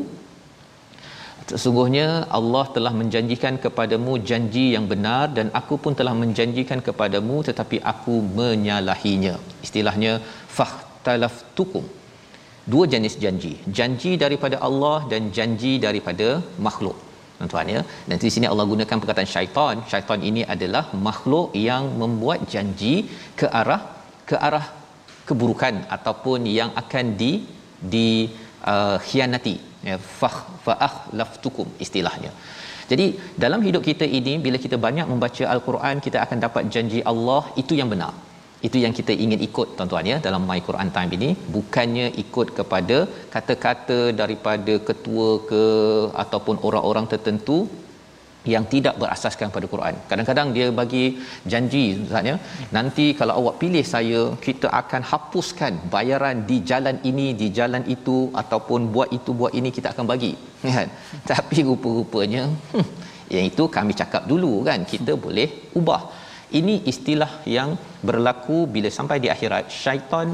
Sesungguhnya 1.50 2.06
Allah 2.38 2.62
telah 2.76 2.90
menjanjikan 3.00 3.54
kepadamu 3.64 4.12
janji 4.28 4.64
yang 4.74 4.86
benar 4.92 5.24
dan 5.36 5.46
aku 5.58 5.74
pun 5.82 5.92
telah 5.98 6.14
menjanjikan 6.22 6.80
kepadamu 6.86 7.36
tetapi 7.48 7.76
aku 7.92 8.14
menyalahinya. 8.38 9.34
Istilahnya 9.66 10.12
fahtalaftukum. 10.56 11.84
Dua 12.72 12.84
jenis 12.92 13.16
janji. 13.24 13.52
Janji 13.78 14.12
daripada 14.24 14.56
Allah 14.68 14.98
dan 15.12 15.22
janji 15.36 15.72
daripada 15.86 16.28
makhluk. 16.66 16.96
Tuan-tuan 17.38 17.68
ya. 17.74 17.80
Dan 18.08 18.16
di 18.24 18.32
sini 18.34 18.46
Allah 18.52 18.66
gunakan 18.72 19.00
perkataan 19.02 19.30
syaitan. 19.34 19.76
Syaitan 19.92 20.20
ini 20.30 20.42
adalah 20.54 20.84
makhluk 21.08 21.48
yang 21.68 21.84
membuat 22.02 22.40
janji 22.54 22.94
ke 23.40 23.48
arah 23.60 23.82
ke 24.30 24.36
arah 24.48 24.66
keburukan 25.28 25.74
ataupun 25.96 26.40
yang 26.58 26.70
akan 26.82 27.06
di 27.22 27.32
di 27.94 28.08
uh, 28.72 28.96
khianati 29.06 29.56
ya 29.88 29.96
fah 30.20 30.36
fa'akhlaftukum 30.66 31.68
istilahnya 31.84 32.30
jadi 32.90 33.06
dalam 33.44 33.60
hidup 33.66 33.82
kita 33.88 34.06
ini 34.18 34.34
bila 34.44 34.58
kita 34.64 34.76
banyak 34.86 35.06
membaca 35.12 35.44
al-Quran 35.54 35.96
kita 36.06 36.18
akan 36.24 36.38
dapat 36.46 36.64
janji 36.74 37.00
Allah 37.12 37.42
itu 37.62 37.74
yang 37.80 37.90
benar 37.94 38.12
itu 38.66 38.76
yang 38.84 38.94
kita 38.98 39.12
ingin 39.24 39.40
ikut 39.48 39.68
tuan-tuan 39.78 40.10
ya 40.12 40.18
dalam 40.26 40.44
my 40.50 40.60
Quran 40.68 40.90
time 40.96 41.10
ini 41.18 41.30
bukannya 41.56 42.06
ikut 42.24 42.48
kepada 42.58 42.98
kata-kata 43.34 43.98
daripada 44.20 44.76
ketua 44.88 45.28
ke 45.50 45.64
ataupun 46.24 46.56
orang-orang 46.68 47.06
tertentu 47.12 47.58
yang 48.52 48.64
tidak 48.72 48.94
berasaskan 49.02 49.48
pada 49.54 49.66
Quran. 49.72 49.94
Kadang-kadang 50.10 50.48
dia 50.56 50.66
bagi 50.80 51.04
janji 51.52 51.84
misalnya 52.02 52.34
nanti 52.76 53.06
kalau 53.20 53.34
awak 53.40 53.56
pilih 53.62 53.84
saya 53.94 54.20
kita 54.46 54.68
akan 54.80 55.02
hapuskan 55.12 55.72
bayaran 55.94 56.38
di 56.50 56.58
jalan 56.70 56.98
ini 57.10 57.26
di 57.40 57.48
jalan 57.58 57.84
itu 57.96 58.18
ataupun 58.42 58.90
buat 58.94 59.10
itu 59.18 59.32
buat 59.40 59.52
ini 59.60 59.70
kita 59.78 59.90
akan 59.94 60.06
bagi 60.12 60.32
kan. 60.66 60.88
Tapi 61.32 61.58
rupa-rupanya 61.70 62.44
hmm, 62.74 62.86
yang 63.34 63.46
itu 63.50 63.64
kami 63.76 63.92
cakap 64.02 64.22
dulu 64.32 64.52
kan 64.68 64.80
kita 64.94 65.14
boleh 65.26 65.48
ubah. 65.80 66.02
Ini 66.60 66.74
istilah 66.92 67.42
yang 67.56 67.70
berlaku 68.08 68.58
bila 68.74 68.88
sampai 68.98 69.18
di 69.24 69.28
akhirat. 69.34 69.66
Syaitan 69.82 70.28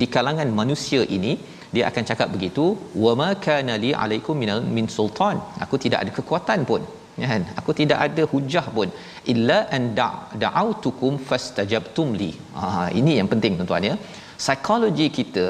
di 0.00 0.06
kalangan 0.14 0.48
manusia 0.60 1.02
ini 1.16 1.34
dia 1.74 1.84
akan 1.90 2.04
cakap 2.10 2.28
begitu 2.34 2.64
wa 3.04 3.12
ma 3.20 3.30
kana 3.46 3.74
li 3.84 3.90
alaikum 4.04 4.36
minal 4.42 4.60
min 4.76 4.86
sultan. 4.96 5.38
Aku 5.64 5.76
tidak 5.84 6.00
ada 6.04 6.12
kekuatan 6.18 6.60
pun 6.70 6.82
ya 7.20 7.26
kan? 7.32 7.42
Aku 7.60 7.70
tidak 7.80 7.98
ada 8.06 8.22
hujah 8.32 8.66
pun. 8.76 8.88
Illa 9.32 9.58
an 9.76 9.84
da'autukum 10.42 11.18
fastajabtum 11.28 12.08
li. 12.20 12.30
Ha 12.58 12.88
ini 13.00 13.14
yang 13.20 13.30
penting 13.32 13.54
tuan-tuan 13.58 13.88
ya. 13.90 13.96
Psikologi 14.42 15.06
kita 15.18 15.46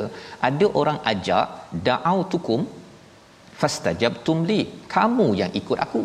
ada 0.49 0.67
orang 0.81 0.99
ajak 1.13 1.47
da'autukum 1.89 2.61
fastajabtum 3.61 4.41
li. 4.51 4.61
Kamu 4.95 5.29
yang 5.43 5.53
ikut 5.61 5.79
aku 5.87 6.03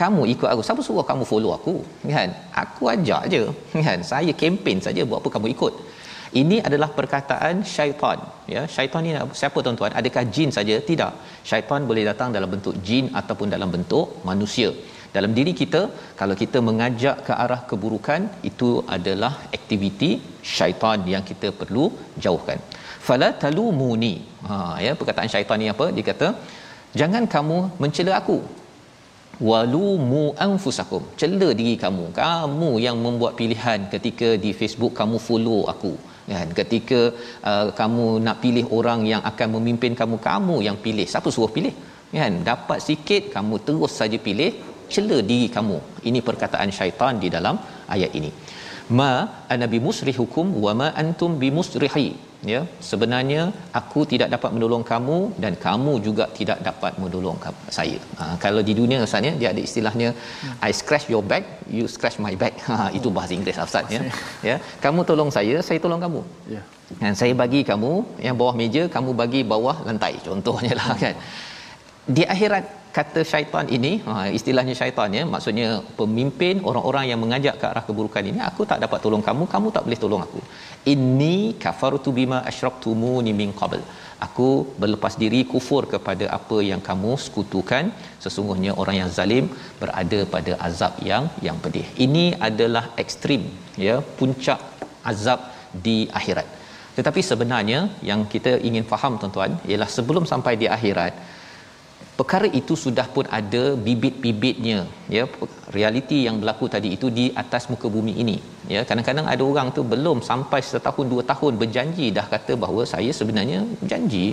kamu 0.00 0.22
ikut 0.34 0.48
aku. 0.52 0.62
Siapa 0.66 0.80
suruh 0.86 1.04
kamu 1.10 1.24
follow 1.30 1.52
aku? 1.58 1.74
Kan? 2.16 2.30
Aku 2.62 2.82
ajak 2.94 3.22
je. 3.32 3.42
Kan? 3.86 3.98
Saya 4.10 4.32
kempen 4.40 4.78
saja 4.86 5.02
buat 5.08 5.20
apa 5.22 5.30
kamu 5.36 5.48
ikut. 5.54 5.74
Ini 6.40 6.56
adalah 6.68 6.88
perkataan 6.98 7.64
syaitan. 7.74 8.18
Ya 8.54 8.62
syaitan 8.74 9.02
ni 9.06 9.12
siapa 9.40 9.58
tuan-tuan? 9.64 9.92
Adakah 10.00 10.22
jin 10.34 10.50
saja? 10.56 10.76
Tidak. 10.90 11.12
Syaitan 11.50 11.88
boleh 11.90 12.04
datang 12.10 12.28
dalam 12.36 12.50
bentuk 12.54 12.74
jin 12.88 13.06
ataupun 13.20 13.48
dalam 13.54 13.70
bentuk 13.74 14.06
manusia. 14.30 14.70
Dalam 15.16 15.32
diri 15.38 15.52
kita 15.60 15.80
kalau 16.20 16.34
kita 16.42 16.58
mengajak 16.68 17.16
ke 17.26 17.32
arah 17.44 17.60
keburukan 17.70 18.22
itu 18.50 18.70
adalah 18.96 19.32
aktiviti 19.58 20.10
syaitan 20.54 21.00
yang 21.14 21.24
kita 21.30 21.50
perlu 21.60 21.86
jauhkan. 22.24 22.60
Fala 23.08 23.30
talumuni. 23.42 24.14
Ha 24.48 24.56
ya 24.84 24.92
perkataan 25.00 25.32
syaitan 25.34 25.58
ni 25.62 25.68
apa? 25.74 25.88
Dia 25.96 26.06
kata 26.12 26.28
jangan 27.00 27.24
kamu 27.36 27.58
mencela 27.82 28.14
aku 28.20 28.38
walumu 29.48 30.22
anfusakum. 30.46 31.02
Cela 31.20 31.48
diri 31.60 31.74
kamu. 31.84 32.04
Kamu 32.20 32.70
yang 32.86 32.96
membuat 33.04 33.34
pilihan 33.40 33.86
ketika 33.94 34.28
di 34.44 34.50
Facebook 34.60 34.92
kamu 35.00 35.16
follow 35.26 35.60
aku. 35.72 35.92
Kan? 36.32 36.48
Ketika 36.58 37.00
uh, 37.50 37.66
kamu 37.80 38.06
nak 38.26 38.38
pilih 38.44 38.66
orang 38.78 39.02
yang 39.12 39.22
akan 39.30 39.48
memimpin 39.56 39.94
kamu 40.00 40.18
kamu 40.28 40.56
yang 40.68 40.76
pilih. 40.86 41.06
Siapa 41.12 41.30
suruh 41.34 41.52
pilih? 41.56 41.74
Kan? 42.12 42.42
Dapat 42.50 42.78
sikit 42.88 43.22
kamu 43.34 43.54
terus 43.66 43.94
saja 44.00 44.18
pilih 44.28 44.52
cela 44.92 45.18
diri 45.30 45.48
kamu. 45.56 45.78
Ini 46.08 46.20
perkataan 46.28 46.70
syaitan 46.78 47.16
di 47.24 47.30
dalam 47.36 47.56
ayat 47.96 48.12
ini. 48.20 48.30
Ma 48.98 49.12
anabi 49.54 49.78
musrihukum 49.86 50.46
wa 50.64 50.72
ma 50.80 50.88
antum 51.02 51.36
bimusrihi 51.40 52.27
ya 52.52 52.60
sebenarnya 52.88 53.42
aku 53.80 54.00
tidak 54.12 54.28
dapat 54.34 54.50
menolong 54.56 54.84
kamu 54.90 55.18
dan 55.42 55.52
kamu 55.66 55.92
juga 56.06 56.24
tidak 56.38 56.58
dapat 56.68 56.92
menolong 57.02 57.38
saya. 57.76 57.98
Ha, 58.18 58.24
kalau 58.44 58.62
di 58.68 58.74
dunia 58.80 58.98
asalnya 59.06 59.32
dia 59.40 59.48
ada 59.52 59.62
istilahnya 59.68 60.08
i 60.68 60.72
scratch 60.80 61.06
your 61.12 61.24
back 61.30 61.44
you 61.76 61.84
scratch 61.94 62.18
my 62.26 62.34
back. 62.42 62.54
Ha, 62.68 62.94
itu 62.98 63.08
bahasa 63.16 63.32
Inggeris 63.36 63.58
ustaz 63.68 63.90
ya. 63.94 64.00
Ya 64.48 64.56
kamu 64.84 65.00
tolong 65.08 65.30
saya 65.36 65.56
saya 65.68 65.78
tolong 65.84 66.00
kamu. 66.06 66.20
Ya. 66.54 66.62
Dan 67.00 67.12
saya 67.20 67.32
bagi 67.42 67.60
kamu 67.70 67.92
yang 68.26 68.36
bawah 68.40 68.54
meja 68.60 68.82
kamu 68.96 69.10
bagi 69.22 69.40
bawah 69.52 69.76
lantai 69.88 70.14
contohnya 70.28 70.74
lah 70.80 70.94
kan. 71.02 71.16
Di 72.16 72.22
akhirat 72.34 72.64
kata 72.96 73.20
syaitan 73.30 73.66
ini 73.76 73.90
ha, 74.06 74.14
istilahnya 74.38 74.74
syaitan 74.80 75.10
ya 75.18 75.22
maksudnya 75.32 75.66
pemimpin 75.98 76.56
orang-orang 76.70 77.04
yang 77.10 77.20
mengajak 77.24 77.54
ke 77.60 77.66
arah 77.70 77.84
keburukan 77.88 78.24
ini 78.30 78.40
aku 78.50 78.62
tak 78.70 78.78
dapat 78.84 78.98
tolong 79.04 79.22
kamu 79.28 79.44
kamu 79.54 79.66
tak 79.74 79.82
boleh 79.86 80.00
tolong 80.04 80.22
aku 80.26 80.40
inni 80.92 81.36
kafartu 81.64 82.12
bima 82.18 82.38
asyraktumuni 82.50 83.32
min 83.40 83.52
qabl. 83.60 83.80
Aku 84.26 84.48
berlepas 84.82 85.14
diri 85.22 85.40
kufur 85.52 85.82
kepada 85.92 86.26
apa 86.38 86.58
yang 86.70 86.80
kamu 86.88 87.12
sekutukan. 87.24 87.84
Sesungguhnya 88.24 88.72
orang 88.82 88.96
yang 89.00 89.10
zalim 89.18 89.46
berada 89.80 90.20
pada 90.34 90.52
azab 90.68 90.94
yang 91.10 91.26
yang 91.46 91.58
pedih. 91.64 91.86
Ini 92.06 92.24
adalah 92.48 92.84
ekstrim 93.02 93.44
ya 93.86 93.96
puncak 94.18 94.60
azab 95.12 95.40
di 95.86 95.98
akhirat. 96.20 96.48
Tetapi 96.98 97.20
sebenarnya 97.30 97.80
yang 98.10 98.20
kita 98.32 98.52
ingin 98.68 98.84
faham 98.92 99.14
tuan-tuan 99.22 99.52
ialah 99.70 99.88
sebelum 99.96 100.24
sampai 100.30 100.54
di 100.62 100.66
akhirat 100.76 101.14
perkara 102.18 102.48
itu 102.60 102.74
sudah 102.84 103.06
pun 103.14 103.24
ada 103.38 103.62
bibit-bibitnya 103.86 104.78
ya. 105.16 105.24
Realiti 105.76 106.18
yang 106.26 106.36
berlaku 106.40 106.66
tadi 106.74 106.88
itu 106.96 107.06
di 107.18 107.24
atas 107.42 107.64
muka 107.72 107.88
bumi 107.96 108.12
ini 108.22 108.36
ya. 108.74 108.80
Kadang-kadang 108.88 109.26
ada 109.34 109.44
orang 109.50 109.68
tu 109.76 109.82
belum 109.92 110.18
sampai 110.30 110.60
setahun 110.70 111.06
dua 111.12 111.22
tahun 111.30 111.54
berjanji 111.62 112.06
dah 112.18 112.26
kata 112.34 112.54
bahawa 112.64 112.84
saya 112.94 113.12
sebenarnya 113.20 113.60
janji 113.92 114.24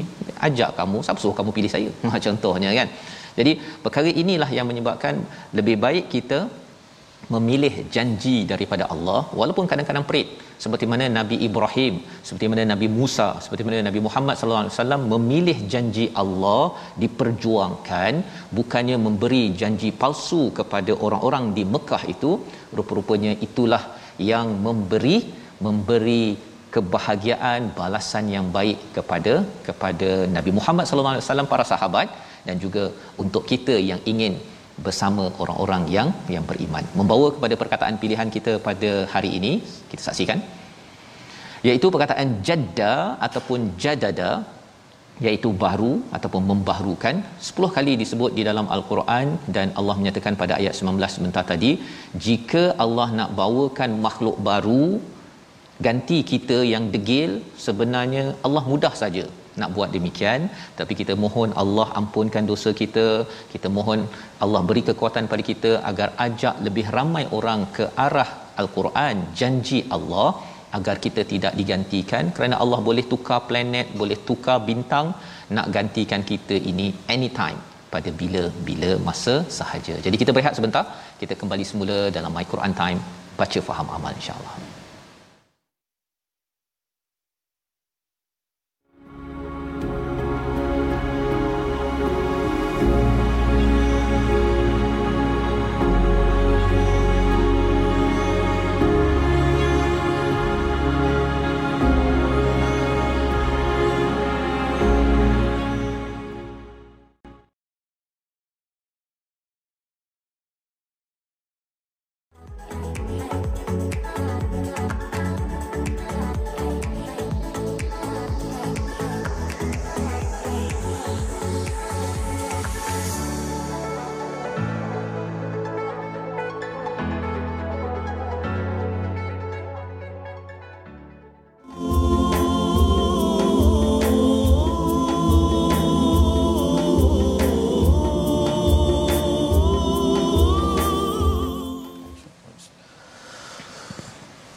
ajak 0.48 0.72
kamu 0.80 1.00
siapa 1.08 1.22
suruh 1.24 1.38
kamu 1.40 1.54
pilih 1.60 1.74
saya? 1.76 1.92
Ha, 2.14 2.20
contohnya 2.28 2.72
kan. 2.80 2.90
Jadi 3.38 3.52
perkara 3.86 4.10
inilah 4.24 4.50
yang 4.58 4.68
menyebabkan 4.72 5.16
lebih 5.58 5.76
baik 5.86 6.06
kita 6.16 6.40
memilih 7.34 7.74
janji 7.96 8.38
daripada 8.52 8.86
Allah 8.94 9.22
walaupun 9.40 9.66
kadang-kadang 9.72 10.06
perit 10.10 10.28
seperti 10.64 10.86
mana 10.92 11.06
Nabi 11.20 11.38
Ibrahim 11.48 11.96
seperti 12.28 12.46
mana 12.52 12.64
Nabi 12.74 12.88
Musa 12.98 13.28
seperti 13.46 13.64
mana 13.68 13.80
Nabi 13.90 14.02
Muhammad 14.08 14.36
sallallahu 14.40 14.64
alaihi 14.64 14.76
wasallam 14.76 15.02
memilih 15.14 15.58
janji 15.74 16.06
Allah 16.24 16.64
diperjuangkan 17.04 18.14
bukannya 18.58 18.98
memberi 19.06 19.44
janji 19.62 19.90
palsu 20.02 20.42
kepada 20.60 20.94
orang-orang 21.06 21.46
di 21.58 21.64
Mekah 21.76 22.04
itu. 22.16 22.32
Rupa-rupanya 22.78 23.32
itulah 23.48 23.84
yang 24.32 24.48
memberi 24.68 25.18
memberi 25.68 26.26
kebahagiaan 26.76 27.62
balasan 27.80 28.26
yang 28.36 28.48
baik 28.58 28.80
kepada 28.98 29.34
kepada 29.68 30.10
Nabi 30.38 30.52
Muhammad 30.58 30.86
sallallahu 30.90 31.16
alaihi 31.16 31.28
wasallam 31.28 31.52
para 31.54 31.66
sahabat. 31.74 32.10
Dan 32.48 32.58
juga 32.64 32.84
untuk 33.22 33.44
kita 33.52 33.76
yang 33.92 34.02
ingin 34.12 34.34
bersama 34.86 35.24
orang-orang 35.44 35.84
yang 35.96 36.10
yang 36.36 36.46
beriman. 36.52 36.86
Membawa 37.00 37.28
kepada 37.36 37.56
perkataan 37.62 37.98
pilihan 38.04 38.30
kita 38.36 38.54
pada 38.68 38.92
hari 39.14 39.32
ini, 39.40 39.54
kita 39.92 40.04
saksikan 40.08 40.42
iaitu 41.68 41.88
perkataan 41.94 42.30
jadda 42.48 42.94
ataupun 43.28 43.62
jadada 43.84 44.32
iaitu 45.26 45.50
baru 45.64 45.94
ataupun 46.16 46.44
membaharukan 46.52 47.16
10 47.50 47.76
kali 47.76 47.94
disebut 48.02 48.32
di 48.38 48.44
dalam 48.48 48.68
al-Quran 48.76 49.28
dan 49.56 49.68
Allah 49.80 49.96
menyatakan 50.00 50.36
pada 50.42 50.54
ayat 50.60 50.74
19 50.80 51.16
sebentar 51.16 51.44
tadi 51.52 51.72
jika 52.26 52.64
Allah 52.86 53.08
nak 53.20 53.32
bawakan 53.40 53.92
makhluk 54.06 54.38
baru 54.50 54.86
ganti 55.88 56.20
kita 56.32 56.58
yang 56.74 56.86
degil 56.96 57.32
sebenarnya 57.66 58.26
Allah 58.48 58.64
mudah 58.72 58.94
saja 59.02 59.26
nak 59.62 59.70
buat 59.76 59.90
demikian 59.96 60.42
tapi 60.80 60.94
kita 61.02 61.14
mohon 61.24 61.52
Allah 61.64 61.88
ampunkan 62.00 62.46
dosa 62.52 62.72
kita 62.82 63.06
kita 63.54 63.70
mohon 63.78 64.02
Allah 64.46 64.62
beri 64.70 64.84
kekuatan 64.90 65.30
pada 65.34 65.46
kita 65.52 65.72
agar 65.92 66.10
ajak 66.26 66.58
lebih 66.68 66.86
ramai 66.98 67.26
orang 67.40 67.64
ke 67.78 67.88
arah 68.08 68.30
al-Quran 68.64 69.16
janji 69.42 69.80
Allah 69.98 70.28
agar 70.80 70.96
kita 71.06 71.22
tidak 71.34 71.54
digantikan 71.60 72.26
kerana 72.36 72.56
Allah 72.64 72.80
boleh 72.90 73.06
tukar 73.14 73.40
planet 73.52 73.88
boleh 74.02 74.20
tukar 74.30 74.58
bintang 74.72 75.08
nak 75.58 75.70
gantikan 75.78 76.22
kita 76.32 76.58
ini 76.72 76.88
anytime 77.16 77.60
pada 77.96 78.12
bila-bila 78.22 78.92
masa 79.08 79.36
sahaja. 79.58 79.96
Jadi 80.06 80.16
kita 80.22 80.32
berehat 80.36 80.58
sebentar, 80.60 80.86
kita 81.22 81.34
kembali 81.42 81.66
semula 81.72 82.00
dalam 82.18 82.34
My 82.38 82.46
Quran 82.54 82.74
Time 82.82 83.00
baca 83.42 83.60
faham 83.68 83.88
amal 83.98 84.14
insya-Allah. 84.22 84.75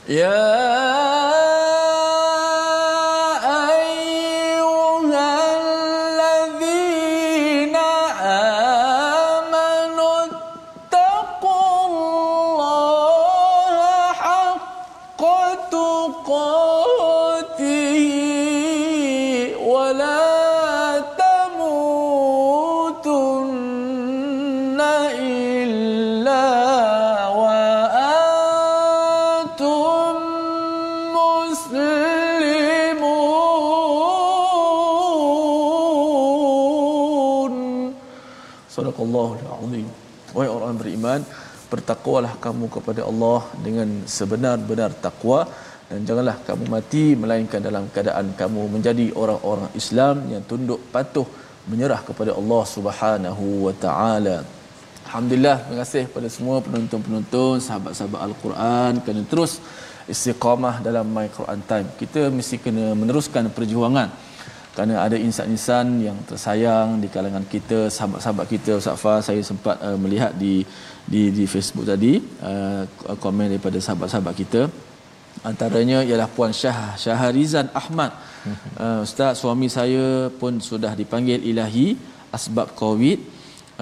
يا 0.09 0.68
bertakwalah 41.73 42.35
kamu 42.45 42.67
kepada 42.77 43.03
Allah 43.11 43.41
dengan 43.67 43.89
sebenar-benar 44.17 44.91
takwa 45.05 45.41
dan 45.89 46.01
janganlah 46.09 46.37
kamu 46.49 46.65
mati 46.75 47.05
melainkan 47.23 47.61
dalam 47.69 47.85
keadaan 47.95 48.27
kamu 48.41 48.63
menjadi 48.75 49.07
orang-orang 49.21 49.71
Islam 49.81 50.17
yang 50.33 50.43
tunduk 50.51 50.81
patuh 50.95 51.27
menyerah 51.71 52.01
kepada 52.09 52.33
Allah 52.41 52.63
Subhanahu 52.77 53.45
wa 53.67 53.75
taala. 53.85 54.37
Alhamdulillah, 55.09 55.57
terima 55.65 55.79
kasih 55.83 56.03
kepada 56.09 56.29
semua 56.37 56.57
penonton-penonton, 56.65 57.55
sahabat-sahabat 57.67 58.21
Al-Quran 58.29 58.93
kerana 59.05 59.23
terus 59.33 59.53
istiqamah 60.13 60.75
dalam 60.87 61.07
My 61.17 61.29
Quran 61.37 61.61
Time. 61.71 61.89
Kita 62.01 62.29
mesti 62.29 62.57
kena 62.65 62.93
meneruskan 62.93 63.49
perjuangan 63.59 64.09
kerana 64.79 65.03
ada 65.03 65.17
insan-insan 65.19 65.87
yang 66.07 66.19
tersayang 66.31 67.03
di 67.03 67.09
kalangan 67.15 67.43
kita, 67.55 67.79
sahabat-sahabat 67.95 68.47
kita. 68.47 68.73
Ustaz 68.79 69.01
Fah, 69.03 69.19
saya 69.29 69.43
sempat 69.49 69.75
uh, 69.87 69.99
melihat 70.03 70.31
di 70.43 70.63
di 71.13 71.23
di 71.35 71.45
Facebook 71.55 71.83
tadi 71.91 72.13
uh, 72.51 72.87
komen 73.25 73.51
daripada 73.51 73.75
sahabat-sahabat 73.87 74.35
kita. 74.43 74.63
Antaranya 75.51 75.99
ialah 76.07 76.31
Puan 76.37 76.55
Syah 76.61 76.95
Syaharizan 76.95 77.75
Ahmad. 77.81 78.15
Uh, 78.79 79.03
Ustaz, 79.07 79.43
suami 79.43 79.67
saya 79.67 80.31
pun 80.41 80.63
sudah 80.71 80.95
dipanggil 80.95 81.43
ilahi 81.51 81.99
asbab 82.39 82.71
COVID 82.79 83.19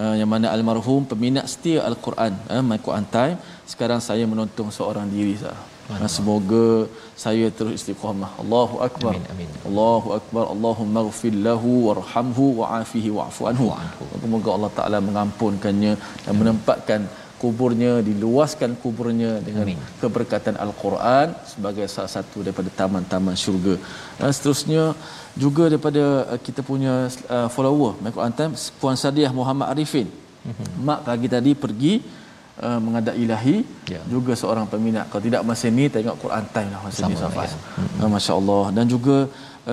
uh, 0.00 0.14
yang 0.16 0.32
mana 0.32 0.48
almarhum 0.56 1.04
peminat 1.12 1.44
setia 1.52 1.84
Al-Quran 1.84 2.32
uh, 2.56 2.64
My 2.64 2.80
Quran 2.80 3.04
Time 3.12 3.36
sekarang 3.68 4.00
saya 4.00 4.24
menonton 4.24 4.72
seorang 4.72 5.12
diri 5.12 5.36
sah. 5.44 5.75
Uh, 5.86 6.08
semoga 6.16 6.64
saya 7.24 7.46
terus 7.58 7.74
istiqamah. 7.78 8.30
Allahu 8.42 8.76
akbar. 8.86 9.12
Amin, 9.14 9.26
amin. 9.34 9.50
Allahu 9.68 10.08
akbar. 10.18 10.44
Allahumma 10.54 11.00
ighfir 11.10 11.36
lahu 11.48 11.72
warhamhu 11.88 12.44
wa'afihi 12.60 13.10
wa'fu 13.18 13.42
anhu. 13.50 13.66
Semoga 14.24 14.48
Allah 14.56 14.72
Taala 14.78 14.98
mengampunkannya 15.08 15.92
dan 16.24 16.34
menempatkan 16.40 17.00
kuburnya 17.42 17.92
diluaskan 18.08 18.70
kuburnya 18.82 19.30
dengan 19.46 19.64
Amin. 19.68 19.80
keberkatan 20.02 20.54
al-Quran 20.64 21.36
sebagai 21.52 21.86
salah 21.94 22.12
satu 22.16 22.40
daripada 22.44 22.70
taman-taman 22.80 23.36
syurga. 23.44 23.74
Dan 24.18 24.32
seterusnya 24.36 24.82
juga 25.44 25.64
daripada 25.72 26.04
uh, 26.32 26.40
kita 26.46 26.64
punya 26.70 26.94
uh, 27.28 27.48
follower 27.54 27.92
Quran 28.16 28.34
Time 28.38 28.54
Puan 28.80 28.96
Sadiah 28.96 29.32
Muhammad 29.40 29.68
Arifin. 29.72 30.08
Mm-hmm. 30.08 30.68
Mak 30.88 31.00
pagi 31.08 31.28
tadi 31.36 31.52
pergi 31.64 31.92
uh, 32.62 32.78
menghadap 32.84 33.14
ilahi 33.24 33.56
Ya. 33.94 34.00
juga 34.14 34.32
seorang 34.40 34.66
peminat 34.72 35.06
kalau 35.10 35.22
tidak 35.28 35.42
masa 35.50 35.66
ni 35.78 35.84
tengok 35.96 36.16
Quran 36.24 36.44
Time 36.54 36.70
lah 36.74 36.80
masa 36.86 37.00
ni 37.10 37.16
Safas. 37.22 37.52
ya. 37.54 37.58
Uh, 38.02 38.10
Masya-Allah 38.14 38.64
dan 38.76 38.84
juga 38.94 39.16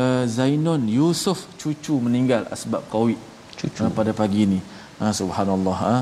uh, 0.01 0.23
Zainon 0.37 0.81
Yusuf 0.99 1.39
cucu 1.61 1.95
meninggal 2.05 2.43
sebab 2.63 2.81
Covid 2.93 3.19
Cucu. 3.59 3.81
uh, 3.83 3.91
pada 3.99 4.13
pagi 4.21 4.41
ini. 4.49 4.61
Ha, 5.01 5.09
subhanallah 5.19 5.77
ha. 5.85 5.95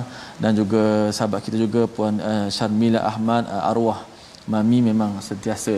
dan 0.43 0.51
juga 0.59 1.09
sahabat 1.15 1.41
kita 1.45 1.57
juga 1.65 1.81
puan 1.95 2.15
uh, 2.31 2.47
Sharmila 2.55 2.99
Ahmad 3.11 3.43
uh, 3.47 3.69
arwah 3.71 3.99
mami 4.51 4.79
memang 4.89 5.11
sentiasa 5.27 5.73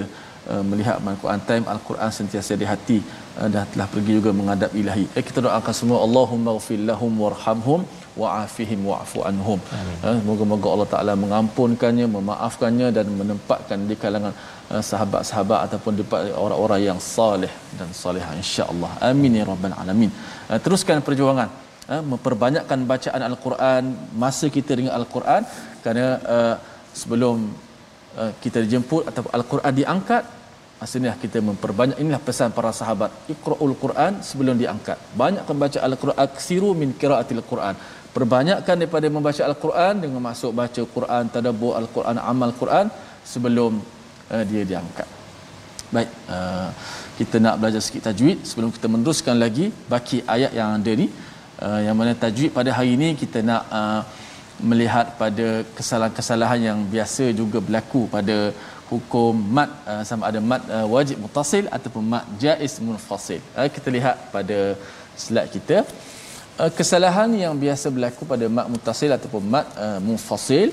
uh, 0.51 0.63
melihat 0.69 0.97
Al-Quran 1.11 1.41
time 1.49 1.63
Al-Quran 1.73 2.11
sentiasa 2.19 2.57
di 2.61 2.65
hati 2.71 2.97
uh, 3.39 3.47
dan 3.53 3.63
telah 3.71 3.87
pergi 3.93 4.11
juga 4.17 4.31
menghadap 4.39 4.71
ilahi. 4.81 5.05
Eh, 5.17 5.23
kita 5.29 5.39
doakan 5.45 5.75
semua 5.81 5.99
Allahumma 6.05 6.57
ghfir 6.57 6.81
lahum 6.89 7.13
warhamhum 7.23 7.81
wa'afihim 8.21 8.81
wa'fu 8.89 9.19
anhum. 9.29 9.59
Ha, 10.03 10.09
moga-moga 10.27 10.67
Allah 10.73 10.89
Taala 10.93 11.13
mengampunkannya, 11.23 12.07
memaafkannya 12.17 12.87
dan 12.97 13.07
menempatkan 13.19 13.79
di 13.89 13.95
kalangan 14.03 14.33
uh, 14.73 14.83
sahabat-sahabat 14.89 15.59
ataupun 15.65 15.93
di 15.99 16.03
orang-orang 16.45 16.81
yang 16.89 16.99
saleh 17.15 17.53
dan 17.79 17.89
salihah 18.03 18.33
insya-Allah. 18.41 18.91
Amin 19.09 19.39
ya 19.39 19.45
rabbal 19.51 19.75
alamin. 19.83 20.11
Uh, 20.51 20.59
teruskan 20.65 21.01
perjuangan 21.09 21.49
uh, 21.93 22.03
memperbanyakkan 22.11 22.79
bacaan 22.91 23.23
al-Quran 23.31 23.83
masa 24.23 24.47
kita 24.57 24.71
dengan 24.79 24.93
al-Quran 24.99 25.43
kerana 25.83 26.05
uh, 26.35 26.55
sebelum 27.01 27.37
uh, 28.21 28.31
kita 28.43 28.57
dijemput 28.65 29.03
atau 29.11 29.23
al-Quran 29.39 29.73
diangkat 29.81 30.23
maksudnya 30.81 31.11
kita 31.23 31.39
memperbanyak 31.49 31.97
inilah 32.03 32.21
pesan 32.27 32.49
para 32.55 32.71
sahabat 32.79 33.11
iqra'ul 33.33 33.75
Quran 33.83 34.13
sebelum 34.29 34.55
diangkat 34.61 34.97
banyakkan 35.21 35.55
baca 35.63 35.79
al-Quran 35.87 36.17
aksiru 36.27 36.69
min 36.81 36.89
qiraatil 37.01 37.43
Quran 37.51 37.75
perbanyakkan 38.15 38.75
daripada 38.81 39.07
membaca 39.15 39.41
al-Quran 39.49 39.93
dengan 40.03 40.21
masuk 40.29 40.51
baca 40.61 40.81
Quran 40.95 41.23
tadabbur 41.35 41.73
al-Quran 41.81 42.17
amal 42.31 42.51
Quran 42.61 42.87
sebelum 43.33 43.81
uh, 44.33 44.43
dia 44.49 44.63
diangkat. 44.71 45.09
Baik 45.95 46.09
uh, 46.35 46.69
kita 47.19 47.37
nak 47.45 47.55
belajar 47.61 47.81
sikit 47.85 48.03
tajwid. 48.09 48.37
Sebelum 48.49 48.69
kita 48.75 48.87
meneruskan 48.93 49.37
lagi 49.45 49.65
baki 49.91 50.19
ayat 50.35 50.51
yang 50.59 50.69
ada 50.77 50.91
ni 51.01 51.07
uh, 51.65 51.79
yang 51.85 51.95
mana 51.99 52.13
tajwid 52.25 52.51
pada 52.59 52.69
hari 52.77 52.91
ini 52.97 53.09
kita 53.23 53.41
nak 53.49 53.63
uh, 53.79 54.01
melihat 54.71 55.07
pada 55.21 55.47
kesalahan-kesalahan 55.77 56.61
yang 56.69 56.79
biasa 56.93 57.25
juga 57.41 57.57
berlaku 57.67 58.01
pada 58.15 58.37
hukum 58.91 59.33
mat 59.57 59.69
uh, 59.91 60.03
sama 60.09 60.29
ada 60.29 60.39
mat 60.51 60.61
uh, 60.77 60.87
wajib 60.95 61.17
mutasil 61.25 61.65
ataupun 61.77 62.03
mat 62.13 62.25
jaiz 62.43 62.73
munfasil. 62.87 63.41
Uh, 63.57 63.69
kita 63.75 63.89
lihat 63.97 64.17
pada 64.35 64.59
slide 65.23 65.51
kita 65.55 65.77
kesalahan 66.77 67.29
yang 67.33 67.53
biasa 67.57 67.89
berlaku 67.89 68.29
pada 68.29 68.45
mat 68.45 68.69
mutasil 68.69 69.09
ataupun 69.09 69.41
mat 69.53 69.65
uh, 69.73 69.97
munfasil 69.97 70.69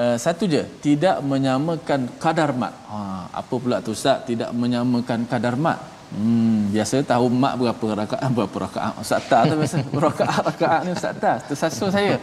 uh, 0.00 0.16
satu 0.16 0.48
je 0.48 0.62
tidak 0.80 1.20
menyamakan 1.20 2.08
kadar 2.22 2.50
mat. 2.56 2.72
Ha 2.88 3.28
apa 3.40 3.54
pula 3.62 3.84
tu 3.84 3.92
ustaz? 3.92 4.24
Tidak 4.24 4.50
menyamakan 4.56 5.28
kadar 5.28 5.54
mat? 5.60 5.78
Hmm, 6.10 6.72
biasa 6.74 7.06
tahu 7.06 7.30
mak 7.30 7.54
berapa 7.60 7.84
rakaat 8.02 8.30
berapa 8.36 8.56
rakaat. 8.66 8.92
Ustaz 9.04 9.28
tak 9.30 9.42
tu 9.52 9.54
biasa 9.60 9.76
rakaat 10.08 10.42
rakaat 10.50 10.80
ni 10.88 10.90
ustaz 10.96 11.14
tak 11.22 11.36
tersasul 11.48 11.88
saya. 11.92 12.16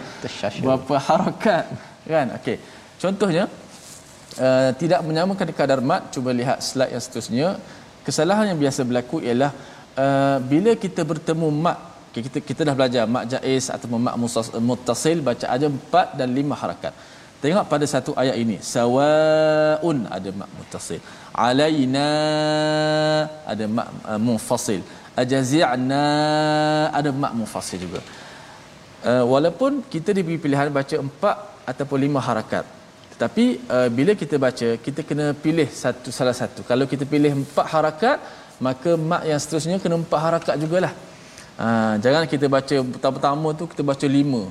Berapa 0.65 0.93
harakat 0.97 1.63
kan? 2.10 2.27
Okey. 2.41 2.57
Contohnya 2.97 3.43
uh, 4.41 4.69
tidak 4.81 4.99
menyamakan 5.05 5.53
kadar 5.53 5.79
mat 5.86 6.10
cuba 6.10 6.33
lihat 6.33 6.65
slide 6.65 6.91
yang 6.97 7.03
seterusnya. 7.03 7.49
Kesalahan 8.01 8.55
yang 8.55 8.60
biasa 8.63 8.81
berlaku 8.88 9.19
ialah 9.19 9.51
uh, 9.99 10.38
bila 10.39 10.71
kita 10.79 11.03
bertemu 11.03 11.47
mat 11.51 11.77
okay, 11.77 11.96
kita 12.25 12.39
kita 12.49 12.62
dah 12.67 12.75
belajar 12.77 13.03
mat 13.13 13.23
jaiz 13.34 13.65
atau 13.75 13.88
mat 14.06 14.15
musas- 14.23 14.53
muttasil 14.69 15.17
baca 15.27 15.45
aja 15.56 15.67
4 15.69 16.17
dan 16.19 16.30
5 16.39 16.58
harakat. 16.62 16.93
Tengok 17.41 17.65
pada 17.71 17.86
satu 17.93 18.12
ayat 18.21 18.36
ini. 18.43 18.58
Sawaun 18.73 19.97
ada 20.17 20.30
mak 20.39 20.49
muttasil. 20.58 21.01
Alaina 21.47 22.10
ada 23.51 23.65
mak 23.77 23.88
uh, 24.10 24.19
munfasil. 24.27 24.82
Ajazi'na 25.21 26.06
ada 26.99 27.10
mak 27.21 27.34
munfasil 27.38 27.80
juga. 27.86 28.01
Uh, 29.10 29.23
walaupun 29.34 29.86
kita 29.93 30.10
diberi 30.17 30.38
pilihan 30.41 30.73
baca 30.80 30.95
empat 30.97 31.38
ataupun 31.69 31.97
lima 32.06 32.19
harakat 32.30 32.65
tetapi 33.17 33.45
uh, 33.75 33.89
bila 33.97 34.13
kita 34.21 34.36
baca 34.45 34.67
kita 34.86 35.01
kena 35.10 35.34
pilih 35.43 35.65
satu 35.65 36.10
salah 36.17 36.38
satu. 36.38 36.62
Kalau 36.69 36.86
kita 36.91 37.06
pilih 37.13 37.32
empat 37.41 37.65
harakat 37.73 38.17
maka 38.65 38.91
mak 38.93 39.25
yang 39.30 39.39
seterusnya 39.41 39.77
kena 39.84 39.97
empat 40.01 40.19
harakat 40.25 40.56
jugalah 40.62 40.93
uh, 41.65 41.93
jangan 42.03 42.23
kita 42.29 42.45
baca 42.55 42.75
pertama-tama 42.93 43.49
tu 43.59 43.65
kita 43.71 43.83
baca 43.83 44.07
lima. 44.17 44.43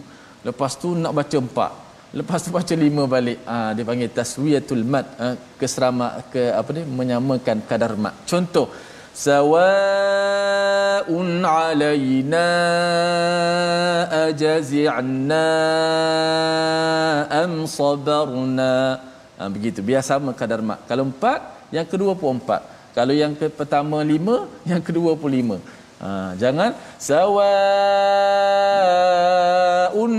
Lepas 0.46 0.72
tu 0.78 0.94
nak 0.94 1.12
baca 1.18 1.36
empat. 1.46 1.72
Lepas 2.14 2.38
tu 2.46 2.50
baca 2.54 2.74
lima 2.78 3.02
balik. 3.14 3.38
Ah 3.54 3.70
dia 3.74 3.84
panggil 3.88 4.10
taswiyatul 4.18 4.84
mat 4.92 5.06
ah, 5.18 5.34
keserama 5.58 6.22
ke 6.32 6.42
apa 6.60 6.70
ni 6.76 6.82
menyamakan 6.98 7.58
kadar 7.70 7.92
mat 7.98 8.14
contoh 8.30 8.66
sawaun 9.24 9.50
alaina 11.42 12.46
ajazi'na 14.30 15.46
am 17.42 17.52
sabarna. 17.66 18.74
Ah, 19.36 19.48
begitu. 19.52 19.82
Biar 19.82 20.02
sama 20.06 20.30
kadar 20.40 20.62
mat 20.62 20.78
kalau 20.86 21.04
empat 21.10 21.40
yang 21.74 21.86
kedua 21.92 22.14
pun 22.14 22.38
empat. 22.38 22.62
Kalau 22.96 23.12
yang 23.12 23.36
ke 23.36 23.52
pertama 23.52 24.00
lima 24.00 24.48
yang 24.64 24.80
kedua 24.80 25.12
pun 25.20 25.28
lima 25.28 25.60
Ha, 25.96 26.36
jangan 26.42 26.70
sawaun 27.06 27.32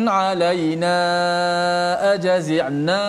alaina 0.09 0.95
ajazi'na 2.13 3.01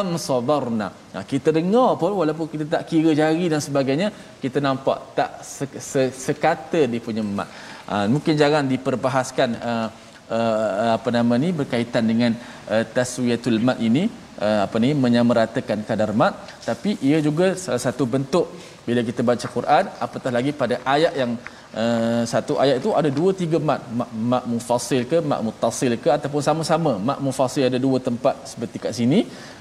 am 0.00 0.08
sabarna. 0.26 0.88
Ha, 1.16 1.24
kita 1.32 1.48
dengar 1.58 1.90
pun 2.00 2.12
walaupun 2.20 2.46
kita 2.52 2.64
tak 2.74 2.82
kira 2.90 3.10
jari 3.20 3.48
dan 3.52 3.60
sebagainya, 3.64 4.08
kita 4.44 4.58
nampak 4.60 4.98
tak 5.18 5.30
se- 5.40 5.80
se- 5.90 6.12
sekata 6.26 6.80
dia 6.92 7.00
punya 7.08 7.24
mat. 7.24 7.48
Ha, 7.88 7.94
mungkin 8.12 8.34
jangan 8.42 8.64
diperbahaskan 8.72 9.50
uh, 9.56 9.88
uh, 10.36 10.94
apa 10.96 11.08
nama 11.16 11.34
ni 11.42 11.48
berkaitan 11.60 12.04
dengan 12.10 12.32
uh, 12.68 12.84
taswiyatul 12.96 13.58
mat 13.68 13.78
ini 13.88 14.04
uh, 14.46 14.60
apa 14.66 14.76
ni 14.82 14.90
menyamaratakan 15.04 15.78
kadar 15.88 16.10
mat 16.20 16.34
tapi 16.68 16.90
ia 17.08 17.18
juga 17.28 17.46
salah 17.64 17.82
satu 17.86 18.04
bentuk 18.14 18.46
bila 18.88 19.00
kita 19.08 19.22
baca 19.30 19.46
Quran 19.56 19.84
apatah 20.06 20.32
lagi 20.36 20.52
pada 20.62 20.76
ayat 20.94 21.12
yang 21.20 21.32
uh, 21.80 22.22
satu 22.32 22.52
ayat 22.62 22.76
itu 22.82 22.90
ada 23.00 23.10
dua 23.18 23.30
tiga 23.40 23.58
mat. 23.68 23.80
Mat, 23.98 24.10
mat 24.32 24.44
mufasil 24.52 25.02
ke 25.10 25.18
mat 25.30 25.40
mutasil 25.46 25.94
ke 26.04 26.10
ataupun 26.16 26.42
sama-sama. 26.48 26.92
Mat 27.08 27.18
mufasil 27.26 27.64
ada 27.70 27.78
dua 27.86 27.98
tempat 28.08 28.34
seperti 28.50 28.76
kat 28.84 28.92
sini. 28.98 29.20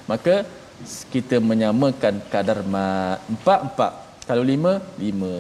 Maka 0.10 0.36
kita 1.14 1.38
menyamakan 1.50 2.24
kadar 2.34 2.60
mat 2.76 3.20
empat 3.34 3.60
empat. 3.70 3.94
Kalau 4.30 4.44
lima 4.52 4.74
lima. 5.06 5.34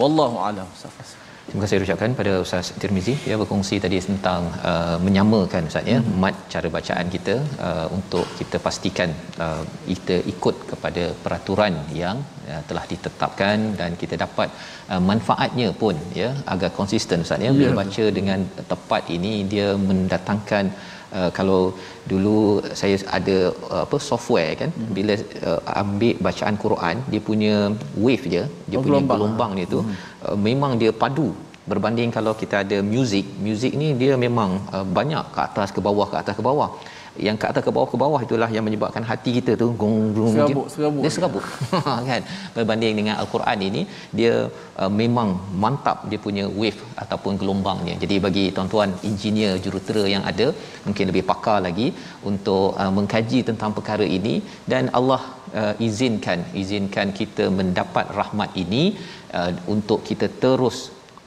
Wallahu 0.00 0.36
alam 0.48 0.68
safas 0.82 1.23
Terima 1.48 1.62
kasih 1.64 1.84
ucapkan 1.86 2.12
pada 2.18 2.32
Ustaz 2.44 2.66
Tirmizi 2.82 3.14
ya 3.30 3.36
berkongsi 3.40 3.76
tadi 3.84 3.98
tentang 4.06 4.42
uh, 4.70 4.96
menyamakan 5.06 5.68
Ustaz 5.70 5.90
ya 5.92 5.98
hmm. 6.00 6.14
mat 6.22 6.36
cara 6.52 6.68
bacaan 6.76 7.08
kita 7.14 7.34
uh, 7.68 7.86
untuk 7.96 8.26
kita 8.38 8.58
pastikan 8.66 9.10
uh, 9.46 9.62
kita 9.90 10.16
ikut 10.32 10.56
kepada 10.70 11.04
peraturan 11.24 11.76
yang 12.02 12.16
uh, 12.52 12.62
telah 12.70 12.84
ditetapkan 12.92 13.58
dan 13.80 13.92
kita 14.02 14.16
dapat 14.24 14.48
uh, 14.92 15.02
manfaatnya 15.10 15.68
pun 15.82 15.96
ya 16.22 16.30
agar 16.54 16.72
konsisten 16.80 17.26
Ustaz 17.26 17.46
ya 17.46 17.52
bila 17.60 17.70
yeah. 17.70 17.78
baca 17.82 18.04
dengan 18.18 18.40
tepat 18.72 19.04
ini 19.18 19.34
dia 19.54 19.68
mendatangkan 19.88 20.66
Uh, 20.74 20.93
kalau 21.38 21.60
dulu 22.10 22.36
saya 22.80 22.96
ada 23.18 23.36
uh, 23.72 23.82
apa 23.86 23.96
software 24.10 24.52
kan 24.60 24.70
hmm. 24.74 24.92
bila 24.96 25.14
uh, 25.48 25.60
ambil 25.82 26.14
bacaan 26.26 26.56
Quran 26.64 26.96
dia 27.12 27.20
punya 27.28 27.54
wave 28.04 28.24
je 28.34 28.42
dia 28.68 28.76
oh, 28.78 28.82
punya 28.84 29.00
gelombang, 29.00 29.18
gelombang 29.20 29.52
dia 29.58 29.66
tu 29.74 29.80
hmm. 29.80 29.96
uh, 30.26 30.36
memang 30.48 30.72
dia 30.82 30.92
padu 31.02 31.28
berbanding 31.70 32.10
kalau 32.16 32.32
kita 32.42 32.56
ada 32.64 32.78
muzik 32.94 33.26
muzik 33.46 33.72
ni 33.82 33.88
dia 34.02 34.14
memang 34.26 34.50
uh, 34.74 34.86
banyak 34.98 35.24
ke 35.34 35.40
atas 35.48 35.68
ke 35.76 35.80
bawah 35.86 36.06
ke 36.12 36.16
atas 36.22 36.34
ke 36.38 36.44
bawah 36.48 36.70
yang 37.26 37.36
ke 37.40 37.46
atas 37.50 37.62
ke 37.66 37.70
bawah 37.74 37.88
ke 37.92 37.98
bawah 38.02 38.20
itulah 38.26 38.48
yang 38.54 38.64
menyebabkan 38.66 39.04
hati 39.10 39.30
kita 39.38 39.52
tu 39.60 39.66
gong 39.80 39.98
gong 40.16 40.34
serabut, 40.34 40.66
serabut. 40.74 41.02
dia 41.04 41.10
serabut. 41.16 41.44
Kan? 42.08 42.22
Berbanding 42.56 42.94
dengan 43.00 43.14
al-Quran 43.22 43.58
ini 43.68 43.82
dia 44.18 44.32
uh, 44.82 44.90
memang 45.02 45.28
mantap 45.64 45.98
dia 46.10 46.20
punya 46.26 46.44
wave 46.60 46.80
ataupun 47.02 47.38
gelombangnya. 47.42 47.94
Jadi 48.02 48.18
bagi 48.26 48.44
tuan-tuan 48.56 48.92
engineer 49.10 49.52
jurutera 49.66 50.04
yang 50.14 50.24
ada 50.32 50.48
mungkin 50.86 51.06
lebih 51.10 51.24
pakar 51.30 51.58
lagi 51.68 51.88
untuk 52.30 52.66
uh, 52.82 52.92
mengkaji 52.98 53.40
tentang 53.50 53.72
perkara 53.78 54.08
ini. 54.18 54.34
Dan 54.72 54.90
Allah 54.98 55.22
uh, 55.60 55.74
izinkan 55.88 56.42
izinkan 56.62 57.10
kita 57.20 57.46
mendapat 57.60 58.10
rahmat 58.18 58.50
ini 58.64 58.84
uh, 59.38 59.52
untuk 59.76 60.02
kita 60.10 60.28
terus 60.44 60.78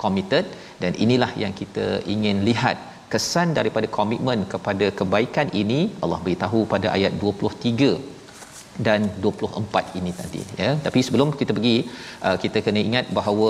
committed. 0.03 0.45
Dan 0.81 0.93
inilah 1.05 1.31
yang 1.41 1.53
kita 1.61 1.87
ingin 2.15 2.39
lihat 2.49 2.77
kesan 3.13 3.49
daripada 3.57 3.87
komitmen 3.97 4.39
kepada 4.53 4.85
kebaikan 4.99 5.49
ini 5.61 5.79
Allah 6.03 6.19
beritahu 6.25 6.61
pada 6.73 6.87
ayat 6.97 7.13
23 7.23 8.15
dan 8.85 9.01
24 9.25 9.97
ini 9.99 10.11
tadi 10.19 10.41
ya. 10.61 10.69
Tapi 10.85 10.99
sebelum 11.05 11.29
kita 11.39 11.51
pergi 11.57 11.77
uh, 12.27 12.37
kita 12.43 12.61
kena 12.65 12.81
ingat 12.89 13.05
bahawa 13.17 13.49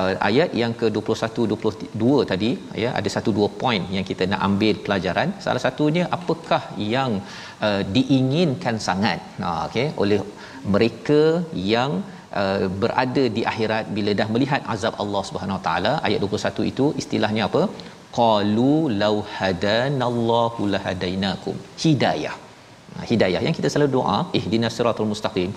uh, 0.00 0.14
ayat 0.28 0.50
yang 0.60 0.72
ke-21 0.80 1.46
22 1.52 2.28
tadi 2.32 2.50
ya 2.82 2.90
ada 2.98 3.10
satu 3.16 3.32
dua 3.38 3.48
poin 3.62 3.82
yang 3.96 4.06
kita 4.10 4.26
nak 4.32 4.42
ambil 4.48 4.74
pelajaran. 4.86 5.30
Salah 5.46 5.62
satunya 5.66 6.04
apakah 6.18 6.62
yang 6.96 7.12
uh, 7.68 7.82
diinginkan 7.96 8.78
sangat? 8.88 9.20
Nah 9.42 9.56
okey 9.66 9.88
oleh 10.04 10.20
mereka 10.74 11.20
yang 11.74 11.90
uh, 12.40 12.64
berada 12.82 13.24
di 13.36 13.44
akhirat 13.52 13.84
bila 13.98 14.12
dah 14.20 14.28
melihat 14.36 14.62
azab 14.74 14.94
Allah 15.04 15.22
Subhanahu 15.30 15.58
Wa 15.58 15.64
Taala 15.68 15.94
ayat 16.08 16.20
21 16.26 16.72
itu 16.72 16.86
istilahnya 17.02 17.44
apa 17.50 17.62
qalu 18.18 18.74
law 19.02 19.16
hadanallahu 19.36 20.68
lahadainakum. 20.74 21.56
Hidayah. 21.84 22.36
Ha, 22.94 23.04
hidayah 23.10 23.40
yang 23.46 23.54
kita 23.56 23.68
selalu 23.72 23.90
doa 23.96 24.18
ihdinas 24.38 24.76
siratal 24.76 25.08
mustaqim 25.10 25.50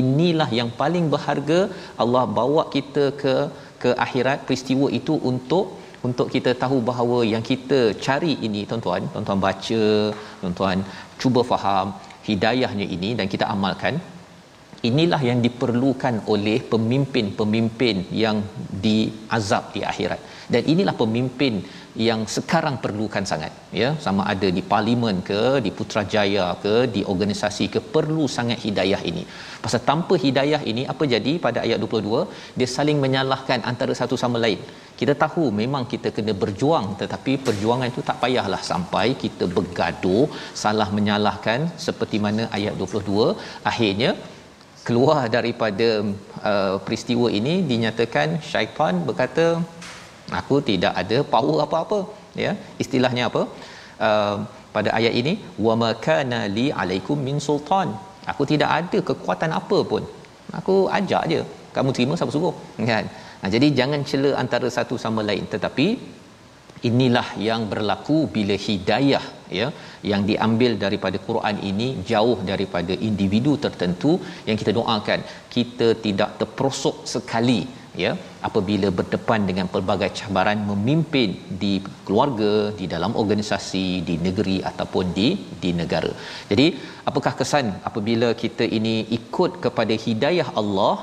inilah 0.00 0.48
yang 0.58 0.68
paling 0.80 1.06
berharga 1.14 1.58
Allah 2.02 2.24
bawa 2.38 2.62
kita 2.76 3.04
ke 3.22 3.34
ke 3.82 3.90
akhirat. 4.06 4.38
Peristiwa 4.48 4.88
itu 5.00 5.16
untuk 5.30 5.66
untuk 6.08 6.28
kita 6.34 6.50
tahu 6.62 6.78
bahawa 6.90 7.18
yang 7.32 7.44
kita 7.50 7.80
cari 8.06 8.34
ini 8.48 8.60
tuan-tuan 8.70 9.04
tuan-tuan 9.12 9.40
baca 9.46 9.84
tuan-tuan 10.40 10.78
cuba 11.22 11.40
faham 11.52 11.88
hidayahnya 12.28 12.86
ini 12.96 13.10
dan 13.18 13.26
kita 13.32 13.46
amalkan 13.54 13.96
inilah 14.88 15.20
yang 15.28 15.38
diperlukan 15.46 16.14
oleh 16.32 16.58
pemimpin-pemimpin 16.72 17.96
yang 18.22 18.38
diazab 18.84 19.64
di 19.74 19.82
akhirat. 19.92 20.20
Dan 20.52 20.62
inilah 20.72 20.94
pemimpin 21.02 21.54
yang 22.08 22.20
sekarang 22.34 22.76
perlukan 22.84 23.24
sangat 23.30 23.52
ya. 23.80 23.88
Sama 24.04 24.22
ada 24.32 24.48
di 24.56 24.62
parlimen 24.72 25.16
ke 25.28 25.40
di 25.64 25.70
putrajaya 25.78 26.46
ke 26.64 26.74
di 26.94 27.02
organisasi 27.12 27.66
ke 27.74 27.80
perlu 27.94 28.24
sangat 28.36 28.58
hidayah 28.66 29.00
ini. 29.10 29.24
Pasal 29.64 29.80
tanpa 29.90 30.16
hidayah 30.24 30.60
ini 30.72 30.84
apa 30.92 31.04
jadi 31.14 31.32
pada 31.46 31.60
ayat 31.66 31.78
22 31.84 32.58
dia 32.58 32.68
saling 32.76 33.00
menyalahkan 33.04 33.60
antara 33.72 33.94
satu 34.00 34.18
sama 34.24 34.40
lain. 34.44 34.60
Kita 35.00 35.14
tahu 35.24 35.44
memang 35.62 35.84
kita 35.92 36.08
kena 36.16 36.34
berjuang 36.44 36.86
tetapi 37.00 37.32
perjuangan 37.48 37.90
itu 37.92 38.02
tak 38.10 38.20
payahlah 38.22 38.62
sampai 38.70 39.06
kita 39.24 39.44
bergaduh 39.56 40.24
salah 40.64 40.88
menyalahkan 40.98 41.60
seperti 41.86 42.18
mana 42.26 42.44
ayat 42.58 42.74
22 42.80 43.28
akhirnya 43.72 44.12
keluar 44.86 45.20
daripada 45.36 45.88
uh, 46.50 46.76
peristiwa 46.84 47.26
ini 47.38 47.54
dinyatakan 47.70 48.28
syaitan 48.50 48.94
berkata 49.08 49.46
aku 50.40 50.56
tidak 50.70 50.92
ada 51.02 51.18
power 51.34 51.58
apa-apa 51.66 51.98
ya. 52.44 52.52
Istilahnya 52.84 53.24
apa? 53.30 53.42
Uh, 54.06 54.36
pada 54.76 54.90
ayat 54.98 55.14
ini 55.20 55.32
wa 55.66 55.74
makana 55.84 56.40
li 56.56 56.66
alaikum 56.82 57.18
min 57.28 57.38
sultan. 57.48 57.90
Aku 58.32 58.42
tidak 58.52 58.70
ada 58.80 58.98
kekuatan 59.10 59.52
apa 59.60 59.78
pun. 59.92 60.02
Aku 60.58 60.76
ajak 60.98 61.22
je. 61.32 61.40
Kamu 61.76 61.90
terima 61.96 62.14
siapa 62.18 62.34
suruh? 62.34 62.54
Kan? 62.90 63.06
Nah, 63.40 63.48
jadi 63.54 63.68
jangan 63.78 64.00
cela 64.10 64.30
antara 64.42 64.68
satu 64.76 64.94
sama 65.04 65.22
lain. 65.28 65.44
Tetapi 65.54 65.86
inilah 66.88 67.28
yang 67.48 67.62
berlaku 67.72 68.16
bila 68.34 68.54
hidayah 68.66 69.24
ya 69.58 69.66
yang 70.10 70.22
diambil 70.30 70.72
daripada 70.84 71.18
Quran 71.28 71.56
ini 71.70 71.88
jauh 72.10 72.38
daripada 72.50 72.94
individu 73.08 73.52
tertentu 73.64 74.12
yang 74.48 74.58
kita 74.62 74.74
doakan. 74.78 75.20
Kita 75.56 75.88
tidak 76.06 76.30
terperosok 76.40 76.96
sekali 77.14 77.60
ya 78.04 78.12
apabila 78.48 78.88
berdepan 78.98 79.40
dengan 79.50 79.66
pelbagai 79.74 80.10
cabaran 80.18 80.60
memimpin 80.70 81.30
di 81.62 81.72
keluarga 82.06 82.52
di 82.80 82.86
dalam 82.94 83.14
organisasi 83.22 83.86
di 84.08 84.16
negeri 84.26 84.56
ataupun 84.70 85.06
di 85.18 85.28
di 85.62 85.72
negara. 85.80 86.12
Jadi 86.50 86.66
apakah 87.10 87.32
kesan 87.40 87.68
apabila 87.90 88.30
kita 88.42 88.66
ini 88.78 88.96
ikut 89.18 89.52
kepada 89.66 89.96
hidayah 90.06 90.48
Allah 90.62 90.96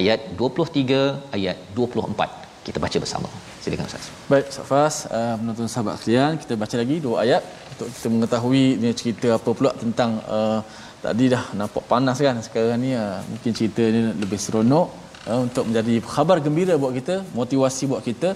ayat 0.00 0.20
23 0.40 1.36
ayat 1.38 1.56
24 1.78 2.48
kita 2.68 2.78
baca 2.84 2.98
bersama. 3.04 3.28
Silakan 3.62 3.86
Ustaz. 3.90 4.06
Baik, 4.32 4.46
Safas, 4.56 4.96
uh, 5.18 5.34
menonton 5.40 5.68
sahabat 5.72 5.94
sekalian, 6.00 6.32
kita 6.42 6.54
baca 6.62 6.76
lagi 6.82 6.96
dua 7.06 7.16
ayat 7.24 7.42
untuk 7.72 7.88
kita 7.96 8.08
mengetahui 8.14 8.64
ni 8.82 8.90
cerita 9.00 9.28
apa 9.38 9.50
pula 9.58 9.72
tentang 9.82 10.10
uh, 10.36 10.60
tadi 11.04 11.24
dah 11.34 11.44
nampak 11.60 11.84
panas 11.92 12.18
kan 12.26 12.36
sekarang 12.46 12.80
ni 12.84 12.90
uh, 13.02 13.18
mungkin 13.30 13.52
cerita 13.58 13.82
ni 13.94 14.00
lebih 14.22 14.38
seronok 14.44 15.07
uh, 15.30 15.40
untuk 15.46 15.64
menjadi 15.68 15.94
khabar 16.14 16.38
gembira 16.46 16.74
buat 16.82 16.92
kita, 16.98 17.16
motivasi 17.40 17.84
buat 17.92 18.02
kita 18.08 18.30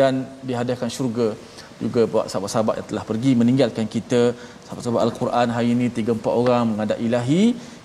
dan 0.00 0.24
dihadiahkan 0.48 0.90
syurga 0.96 1.28
juga 1.84 2.02
buat 2.12 2.26
sahabat-sahabat 2.32 2.74
yang 2.78 2.88
telah 2.90 3.04
pergi 3.10 3.32
meninggalkan 3.40 3.86
kita. 3.96 4.20
Sahabat-sahabat 4.66 5.02
Al-Quran 5.06 5.48
hari 5.56 5.68
ini 5.76 5.86
3 5.98 6.16
4 6.16 6.40
orang 6.42 6.62
menghadap 6.70 6.98
ilahi. 7.06 7.42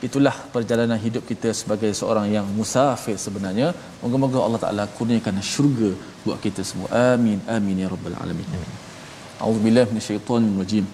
Itulah 0.07 0.35
perjalanan 0.53 0.99
hidup 1.05 1.23
kita 1.31 1.49
sebagai 1.61 1.91
seorang 1.99 2.27
yang 2.35 2.47
musafir 2.59 3.17
sebenarnya. 3.25 3.67
Moga-moga 4.03 4.39
Allah 4.47 4.61
Taala 4.63 4.85
kurniakan 4.97 5.43
syurga 5.53 5.91
buat 6.23 6.39
kita 6.45 6.63
semua. 6.71 6.87
Amin 7.11 7.39
amin 7.57 7.83
ya 7.83 7.89
rabbal 7.93 8.17
alamin. 8.23 8.47
Auzubillahi 9.43 9.89
minasyaitonir 9.91 10.57
rajim 10.63 10.87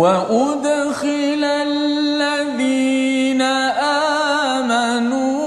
wa 0.00 0.22
udkhilal 0.30 1.74
ladzina 2.22 3.50
amanu 4.54 5.39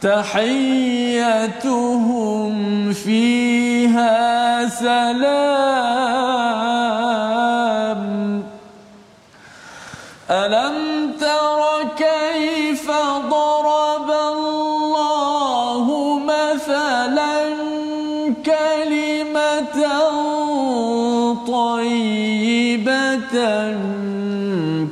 تحيتهم 0.09 1.73
فيها 2.92 4.68
سلام. 4.68 5.99
ألم 10.31 10.77
تر 11.21 11.61
كيف 11.96 12.90
ضرب 13.31 14.11
الله 14.11 15.87
كلمة 18.46 19.79
طيبة 21.46 23.35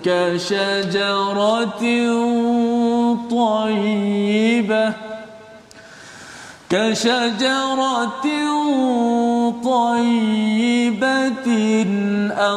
كشجرة 0.05 1.83
طيبة 3.31 4.96
كشجرة 6.71 8.27
طيبة 9.65 11.49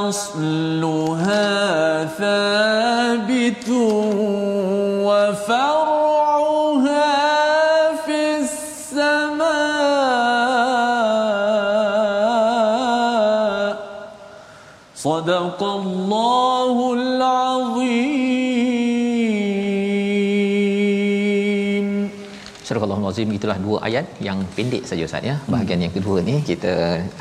أصلها 0.09 1.45
ثابت 2.05 3.69
وفرعها 5.05 6.25
في 8.05 8.19
السماء. 8.39 9.69
صدق 14.95 15.63
الله 15.63 16.93
العظيم. 16.93 18.29
Surah 22.79 22.97
Al-Azim 22.97 23.29
itulah 23.37 23.55
dua 23.63 23.77
ayat 23.87 24.05
yang 24.25 24.39
pendek 24.57 24.83
saja 24.89 25.03
Ustaz 25.07 25.23
ya. 25.29 25.33
Bahagian 25.53 25.81
yang 25.85 25.93
kedua 25.95 26.17
ni 26.27 26.35
kita 26.49 26.73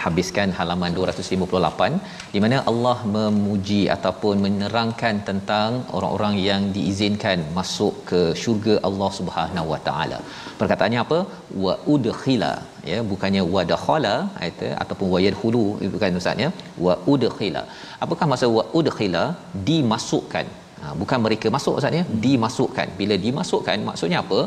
habiskan 0.03 0.49
halaman 0.59 0.93
258 0.99 1.89
di 2.35 2.41
mana 2.45 2.59
Allah 2.71 2.99
memuji 3.17 3.81
ataupun 3.95 4.35
menerangkan 4.45 5.15
tentang 5.29 5.71
orang-orang 5.97 6.35
yang 6.49 6.63
diizinkan 6.77 7.41
masuk 7.59 7.97
ke 8.11 8.21
syurga 8.43 8.77
Allah 8.91 9.11
Subhanahu 9.19 9.73
Wa 9.73 9.81
Taala. 9.89 10.21
Perkataannya 10.61 11.01
apa? 11.07 11.19
Wa 11.65 11.75
udkhila 11.97 12.53
ya 12.93 13.01
bukannya 13.11 13.43
wa 13.57 13.65
dakhala 13.73 14.15
ayat 14.43 14.63
ataupun 14.85 15.07
wa 15.17 15.21
yadkhulu 15.27 15.67
itu 15.89 15.99
kan 16.05 16.23
Ustaz 16.23 16.45
ya. 16.47 16.53
Wa 16.87 16.97
udkhila. 17.15 17.65
Apakah 18.07 18.29
maksud 18.35 18.57
wa 18.61 18.67
udkhila? 18.81 19.27
Dimasukkan. 19.71 20.47
Ha, 20.81 20.89
bukan 21.03 21.19
mereka 21.27 21.47
masuk 21.59 21.77
Ustaz 21.79 22.01
ya, 22.01 22.07
dimasukkan. 22.27 22.89
Bila 23.03 23.15
dimasukkan 23.29 23.79
maksudnya 23.91 24.19
apa? 24.27 24.41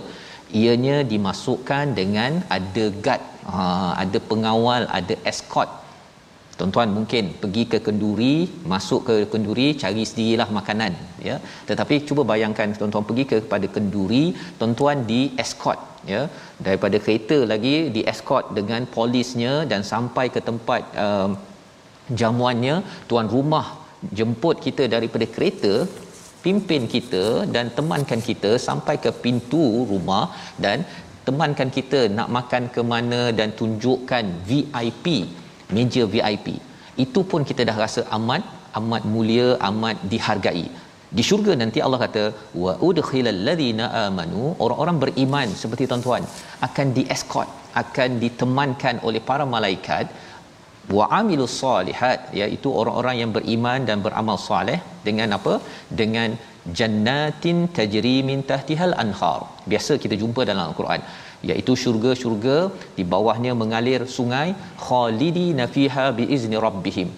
Ianya 0.62 0.98
dimasukkan 1.12 1.86
dengan 2.00 2.32
ada 2.58 2.86
guard 3.04 3.24
ha, 3.52 3.62
ada 4.04 4.20
pengawal 4.32 4.84
ada 5.00 5.16
escort. 5.32 5.72
Tuan-tuan 6.60 6.90
mungkin 6.96 7.26
pergi 7.42 7.64
ke 7.72 7.78
kenduri 7.86 8.36
masuk 8.72 9.02
ke 9.08 9.16
kenduri 9.34 9.68
cari 9.82 10.04
sendirilah 10.10 10.50
makanan 10.58 10.94
ya. 11.28 11.36
Tetapi 11.70 11.96
cuba 12.08 12.24
bayangkan 12.32 12.76
tuan-tuan 12.80 13.06
pergi 13.10 13.24
ke 13.32 13.38
kepada 13.46 13.68
kenduri 13.76 14.24
tuan-tuan 14.60 15.00
di 15.12 15.22
escort 15.44 15.80
ya. 16.14 16.22
Daripada 16.66 17.00
kereta 17.06 17.40
lagi 17.54 17.76
di 17.96 18.04
escort 18.14 18.48
dengan 18.58 18.84
polisnya 18.98 19.54
dan 19.72 19.84
sampai 19.94 20.26
ke 20.36 20.42
tempat 20.50 20.82
um, 21.06 21.32
jamuannya 22.22 22.76
tuan 23.10 23.28
rumah 23.36 23.66
jemput 24.20 24.58
kita 24.66 24.84
daripada 24.96 25.26
kereta 25.36 25.74
pimpin 26.44 26.84
kita 26.94 27.24
dan 27.56 27.66
temankan 27.78 28.22
kita 28.30 28.52
sampai 28.68 28.96
ke 29.04 29.12
pintu 29.24 29.64
rumah 29.92 30.26
dan 30.66 30.80
temankan 31.28 31.70
kita 31.78 32.00
nak 32.18 32.30
makan 32.38 32.64
ke 32.76 32.82
mana 32.94 33.22
dan 33.40 33.50
tunjukkan 33.60 34.26
VIP 34.50 35.08
meja 35.76 36.04
VIP 36.14 36.48
itu 37.04 37.20
pun 37.32 37.42
kita 37.50 37.62
dah 37.70 37.78
rasa 37.84 38.02
amat 38.18 38.44
amat 38.80 39.04
mulia 39.14 39.48
amat 39.70 39.98
dihargai. 40.12 40.66
Di 41.18 41.24
syurga 41.30 41.54
nanti 41.62 41.80
Allah 41.86 42.00
kata 42.04 42.24
wa 42.64 42.74
udkhilal 42.88 43.40
ladzina 43.48 43.86
amanu 44.04 44.44
orang-orang 44.64 44.98
beriman 45.04 45.50
seperti 45.62 45.86
tuan-tuan 45.90 46.24
akan 46.68 46.88
diescort 46.98 47.50
akan 47.82 48.10
ditemankan 48.24 48.96
oleh 49.08 49.22
para 49.30 49.46
malaikat 49.56 50.06
wa 50.98 51.06
amilus 51.20 51.56
solihat 51.64 52.20
iaitu 52.40 52.70
orang-orang 52.82 53.16
yang 53.22 53.32
beriman 53.38 53.82
dan 53.90 53.98
beramal 54.06 54.38
soleh 54.48 54.80
dengan 55.08 55.38
apa? 55.38 55.54
Dengan 56.02 56.30
jannatin 56.80 57.60
tajri 57.78 58.18
min 58.30 58.40
tahtihal 58.52 58.96
anhar. 59.04 59.42
Biasa 59.72 59.96
kita 60.04 60.18
jumpa 60.22 60.44
dalam 60.50 60.64
al-Quran 60.70 61.04
iaitu 61.50 61.74
syurga-syurga 61.84 62.58
di 62.98 63.04
bawahnya 63.14 63.54
mengalir 63.62 64.02
sungai 64.18 64.50
khalidina 64.88 65.66
fiha 65.76 66.06
biizni 66.20 66.58
rabbihim. 66.68 67.10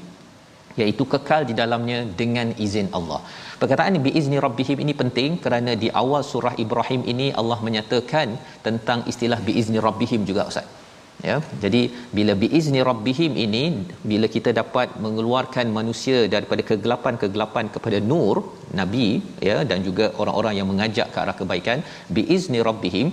Iaitu 0.82 1.04
kekal 1.14 1.42
di 1.50 1.54
dalamnya 1.62 1.98
dengan 2.22 2.48
izin 2.66 2.88
Allah. 3.00 3.20
Perkataan 3.62 4.00
biizni 4.06 4.38
rabbihim 4.46 4.78
ini 4.86 4.94
penting 5.02 5.32
kerana 5.44 5.74
di 5.84 5.90
awal 6.02 6.24
surah 6.32 6.56
Ibrahim 6.64 7.02
ini 7.14 7.28
Allah 7.42 7.60
menyatakan 7.68 8.30
tentang 8.68 9.02
istilah 9.12 9.40
biizni 9.50 9.82
rabbihim 9.88 10.24
juga 10.30 10.46
Ustaz 10.52 10.83
ya 11.30 11.36
jadi 11.64 11.82
bila 12.18 12.34
biizni 12.42 12.80
rabbihim 12.90 13.34
ini 13.46 13.64
bila 14.12 14.28
kita 14.36 14.52
dapat 14.62 14.90
mengeluarkan 15.06 15.68
manusia 15.78 16.20
daripada 16.34 16.64
kegelapan-kegelapan 16.70 17.68
kepada 17.76 18.00
nur 18.12 18.36
nabi 18.80 19.08
ya 19.50 19.58
dan 19.70 19.80
juga 19.88 20.08
orang-orang 20.24 20.56
yang 20.60 20.68
mengajak 20.72 21.08
ke 21.16 21.20
arah 21.24 21.38
kebaikan 21.42 21.80
biizni 22.18 22.62
rabbihim 22.70 23.10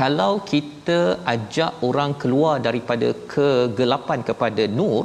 kalau 0.00 0.32
kita 0.52 1.00
ajak 1.34 1.72
orang 1.88 2.12
keluar 2.22 2.54
daripada 2.66 3.08
kegelapan 3.34 4.20
kepada 4.28 4.64
nur 4.78 5.02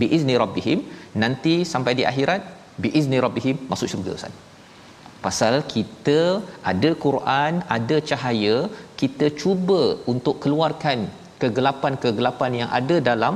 biizni 0.00 0.34
rabbihim 0.42 0.80
nanti 1.22 1.54
sampai 1.72 1.92
di 1.98 2.04
akhirat 2.10 2.42
biizni 2.84 3.18
rabbihim 3.24 3.56
masuk 3.70 3.90
syurga 3.92 4.12
Ustaz. 4.18 4.36
Pasal 5.24 5.54
kita 5.74 6.20
ada 6.70 6.90
Quran 7.04 7.52
ada 7.76 7.96
cahaya 8.10 8.56
kita 9.00 9.26
cuba 9.42 9.82
untuk 10.12 10.36
keluarkan 10.44 10.98
kegelapan-kegelapan 11.42 12.52
yang 12.60 12.70
ada 12.80 12.96
dalam 13.10 13.34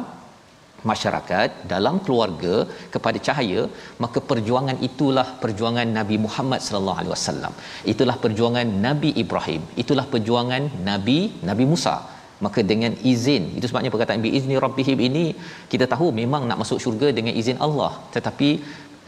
masyarakat 0.90 1.50
dalam 1.72 1.94
keluarga 2.06 2.54
kepada 2.94 3.18
cahaya 3.26 3.62
maka 4.02 4.18
perjuangan 4.30 4.78
itulah 4.88 5.26
perjuangan 5.44 5.88
Nabi 5.98 6.16
Muhammad 6.26 6.60
sallallahu 6.66 7.00
alaihi 7.00 7.14
wasallam. 7.16 7.54
Itulah 7.92 8.16
perjuangan 8.24 8.68
Nabi 8.88 9.10
Ibrahim. 9.22 9.62
Itulah 9.82 10.06
perjuangan 10.14 10.64
Nabi 10.90 11.18
Nabi 11.50 11.66
Musa. 11.72 11.96
Maka 12.44 12.60
dengan 12.70 12.92
izin 13.12 13.44
itu 13.58 13.66
sebabnya 13.68 13.92
perkataan 13.92 14.24
bi 14.24 14.30
izni 14.38 14.56
rabbihim 14.64 14.98
ini 15.08 15.24
kita 15.72 15.84
tahu 15.92 16.08
memang 16.20 16.42
nak 16.48 16.60
masuk 16.62 16.80
syurga 16.84 17.10
dengan 17.18 17.34
izin 17.42 17.60
Allah. 17.66 17.92
Tetapi 18.16 18.50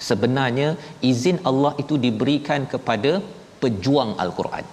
sebenarnya 0.09 0.69
izin 1.13 1.39
Allah 1.51 1.73
itu 1.83 1.95
diberikan 2.07 2.63
kepada 2.75 3.13
pejuang 3.63 4.13
al-Quran 4.25 4.67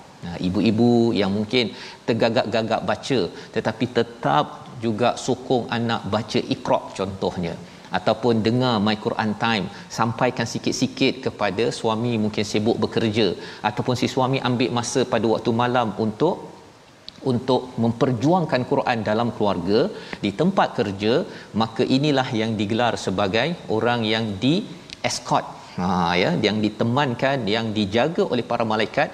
Ibu-ibu 0.47 0.91
yang 1.21 1.31
mungkin 1.37 1.65
tergagap-gagap 2.07 2.81
baca 2.89 3.19
tetapi 3.55 3.85
tetap 3.97 4.45
juga 4.85 5.09
sokong 5.25 5.65
anak 5.77 6.01
baca 6.13 6.39
Iqra 6.55 6.79
contohnya 6.97 7.53
ataupun 7.97 8.43
dengar 8.47 8.75
My 8.85 8.95
Quran 9.05 9.31
Time 9.43 9.65
sampaikan 9.97 10.47
sikit-sikit 10.53 11.13
kepada 11.25 11.65
suami 11.79 12.13
mungkin 12.23 12.45
sibuk 12.51 12.77
bekerja 12.83 13.27
ataupun 13.69 13.95
si 14.01 14.07
suami 14.15 14.39
ambil 14.49 14.71
masa 14.77 15.01
pada 15.13 15.27
waktu 15.33 15.51
malam 15.63 15.89
untuk 16.05 16.35
untuk 17.31 17.61
memperjuangkan 17.83 18.63
Quran 18.71 18.99
dalam 19.09 19.29
keluarga 19.35 19.79
di 20.23 20.31
tempat 20.41 20.69
kerja 20.79 21.13
maka 21.61 21.83
inilah 21.97 22.27
yang 22.41 22.51
digelar 22.59 22.93
sebagai 23.05 23.47
orang 23.77 24.01
yang 24.13 24.25
di 24.43 24.55
escort 25.09 25.45
ha 25.79 25.87
ya 26.23 26.31
yang 26.45 26.57
ditemankan 26.65 27.39
yang 27.55 27.67
dijaga 27.77 28.23
oleh 28.33 28.45
para 28.51 28.65
malaikat 28.73 29.09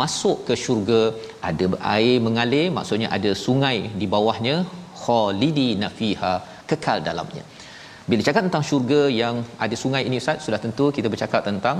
masuk 0.00 0.38
ke 0.48 0.54
syurga 0.64 1.00
ada 1.48 1.66
air 1.94 2.16
mengalir 2.26 2.66
maksudnya 2.76 3.08
ada 3.16 3.30
sungai 3.46 3.76
di 4.00 4.06
bawahnya 4.14 4.56
khalidina 5.02 5.88
fiha 5.98 6.34
kekal 6.70 6.98
dalamnya. 7.08 7.44
Bila 8.10 8.22
cakap 8.26 8.42
tentang 8.46 8.64
syurga 8.68 9.00
yang 9.22 9.36
ada 9.64 9.76
sungai 9.82 10.02
ini 10.08 10.16
Ustaz 10.22 10.46
sudah 10.46 10.60
tentu 10.64 10.86
kita 10.96 11.08
bercakap 11.12 11.42
tentang 11.48 11.76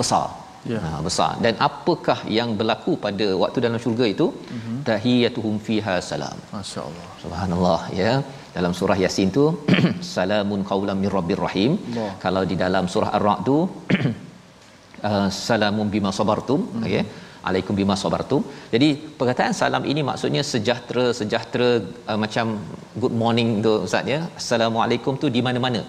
besar. 0.00 0.28
Ya. 0.72 0.78
Ha, 0.84 0.98
besar. 1.06 1.32
Dan 1.44 1.54
apakah 1.68 2.18
yang 2.38 2.50
berlaku 2.60 2.92
pada 3.04 3.26
waktu 3.42 3.58
dalam 3.66 3.78
syurga 3.84 4.06
itu? 4.14 4.26
Mm-hmm. 4.34 4.78
tahiyatuhum 4.88 5.54
fiha 5.66 5.96
salam. 6.10 6.38
Masyaallah. 6.58 7.08
Subhanallah 7.24 7.80
ya. 8.00 8.12
Dalam 8.56 8.72
surah 8.78 8.98
yasin 9.04 9.28
tu 9.36 9.44
salamun 10.14 10.62
qaulam 10.70 10.98
mir 11.02 11.12
rabbir 11.18 11.42
rahim. 11.46 11.72
Allah. 11.90 12.10
kalau 12.24 12.42
di 12.52 12.56
dalam 12.64 12.86
surah 12.94 13.10
ar-ra'd 13.18 13.40
tu 13.50 13.58
uh, 15.10 15.28
salamun 15.46 15.88
bima 15.94 16.12
sabartum. 16.18 16.60
Mm-hmm. 16.66 16.86
okey 16.88 17.04
alaikum 17.48 17.74
bima 17.80 17.94
sabartum. 18.02 18.42
Jadi 18.74 18.88
perkataan 19.18 19.54
salam 19.60 19.84
ini 19.90 20.02
maksudnya 20.10 20.42
sejahtera 20.52 21.04
sejahtera 21.18 21.68
uh, 22.10 22.18
macam 22.24 22.46
good 23.02 23.14
morning 23.22 23.50
tu 23.66 23.74
ustaz 23.88 24.14
ya. 24.14 24.20
Assalamualaikum 24.40 25.14
tu 25.22 25.28
di 25.36 25.42
mana-mana. 25.48 25.82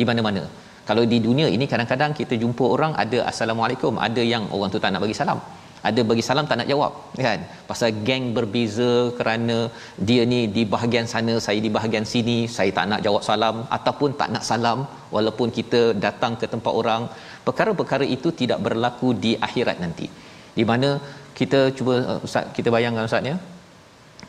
Di 0.00 0.06
mana-mana. 0.10 0.44
Kalau 0.88 1.02
di 1.12 1.18
dunia 1.26 1.48
ini 1.56 1.64
kadang-kadang 1.72 2.12
kita 2.20 2.34
jumpa 2.42 2.64
orang 2.74 2.92
ada 3.02 3.18
assalamualaikum 3.30 3.94
ada 4.06 4.22
yang 4.34 4.44
orang 4.54 4.70
tu 4.74 4.80
tak 4.84 4.92
nak 4.92 5.02
bagi 5.06 5.18
salam. 5.22 5.40
Ada 5.88 6.00
bagi 6.08 6.22
salam 6.26 6.46
tak 6.48 6.56
nak 6.60 6.68
jawab 6.70 6.92
kan? 7.26 7.40
Pasal 7.68 7.90
geng 8.06 8.24
berbeza 8.36 8.90
kerana 9.18 9.56
dia 10.08 10.22
ni 10.32 10.40
di 10.56 10.62
bahagian 10.74 11.06
sana 11.12 11.34
saya 11.46 11.58
di 11.66 11.70
bahagian 11.76 12.06
sini 12.12 12.38
saya 12.56 12.70
tak 12.78 12.88
nak 12.90 13.00
jawab 13.06 13.22
salam 13.28 13.56
ataupun 13.76 14.10
tak 14.20 14.28
nak 14.34 14.44
salam 14.50 14.80
walaupun 15.14 15.48
kita 15.58 15.80
datang 16.06 16.34
ke 16.40 16.48
tempat 16.54 16.72
orang 16.80 17.04
perkara-perkara 17.46 18.04
itu 18.16 18.28
tidak 18.40 18.58
berlaku 18.66 19.08
di 19.24 19.32
akhirat 19.46 19.78
nanti. 19.84 20.06
Di 20.58 20.64
mana 20.70 20.88
kita 21.38 21.60
cuba 21.78 21.94
ustaz 22.26 22.46
kita 22.56 22.68
bayangkan 22.76 23.08
ustaz 23.10 23.30
ya. 23.32 23.36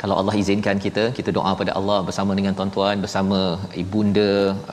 Kalau 0.01 0.15
Allah 0.19 0.35
izinkan 0.41 0.77
kita 0.85 1.03
kita 1.17 1.29
doa 1.37 1.51
pada 1.61 1.71
Allah 1.79 1.97
bersama 2.07 2.31
dengan 2.39 2.53
tuan-tuan 2.57 2.97
bersama 3.05 3.39
ibunda 3.83 4.29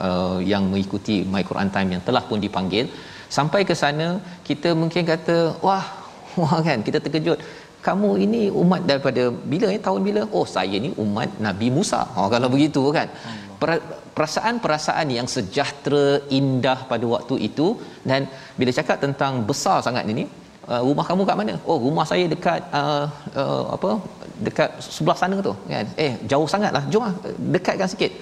uh, 0.07 0.37
yang 0.51 0.63
mengikuti 0.71 1.15
My 1.33 1.43
Quran 1.49 1.69
Time 1.75 1.89
yang 1.95 2.03
telah 2.07 2.23
pun 2.29 2.39
dipanggil. 2.45 2.85
Sampai 3.37 3.61
ke 3.69 3.75
sana 3.81 4.07
kita 4.47 4.69
mungkin 4.81 5.03
kata 5.11 5.37
wah 5.67 5.85
wah 6.41 6.55
kan? 6.67 6.79
Kita 6.87 6.99
terkejut. 7.05 7.41
Kamu 7.87 8.09
ini 8.23 8.41
umat 8.61 8.81
daripada 8.89 9.23
bila 9.51 9.67
ya? 9.73 9.79
Tahun 9.87 10.01
bila? 10.07 10.21
Oh 10.37 10.45
saya 10.55 10.77
ni 10.85 10.89
umat 11.03 11.29
Nabi 11.47 11.67
Musa. 11.77 12.01
Oh 12.19 12.27
kalau 12.33 12.49
begitu 12.55 12.83
kan 12.97 13.07
perasaan-perasaan 14.17 15.07
yang 15.17 15.27
sejahtera 15.35 16.05
indah 16.39 16.79
pada 16.91 17.05
waktu 17.15 17.35
itu. 17.49 17.67
Dan 18.09 18.27
bila 18.59 18.71
cakap 18.79 18.97
tentang 19.05 19.33
besar 19.49 19.77
sangat 19.87 20.05
ini 20.13 20.23
uh, 20.71 20.81
rumah 20.87 21.05
kamu 21.09 21.21
kat 21.29 21.37
mana? 21.41 21.55
Oh 21.69 21.77
rumah 21.87 22.05
saya 22.11 22.25
dekat 22.33 22.61
uh, 22.79 23.05
uh, 23.41 23.63
apa 23.75 23.89
dekat 24.47 24.69
sebelah 24.95 25.17
sana 25.21 25.37
tu. 25.47 25.53
Kan? 25.73 25.87
Eh 26.05 26.13
jauh 26.31 26.47
sangatlah 26.53 26.83
jom 26.93 27.03
lah 27.07 27.13
dekatkan 27.55 27.89
sikit. 27.95 28.13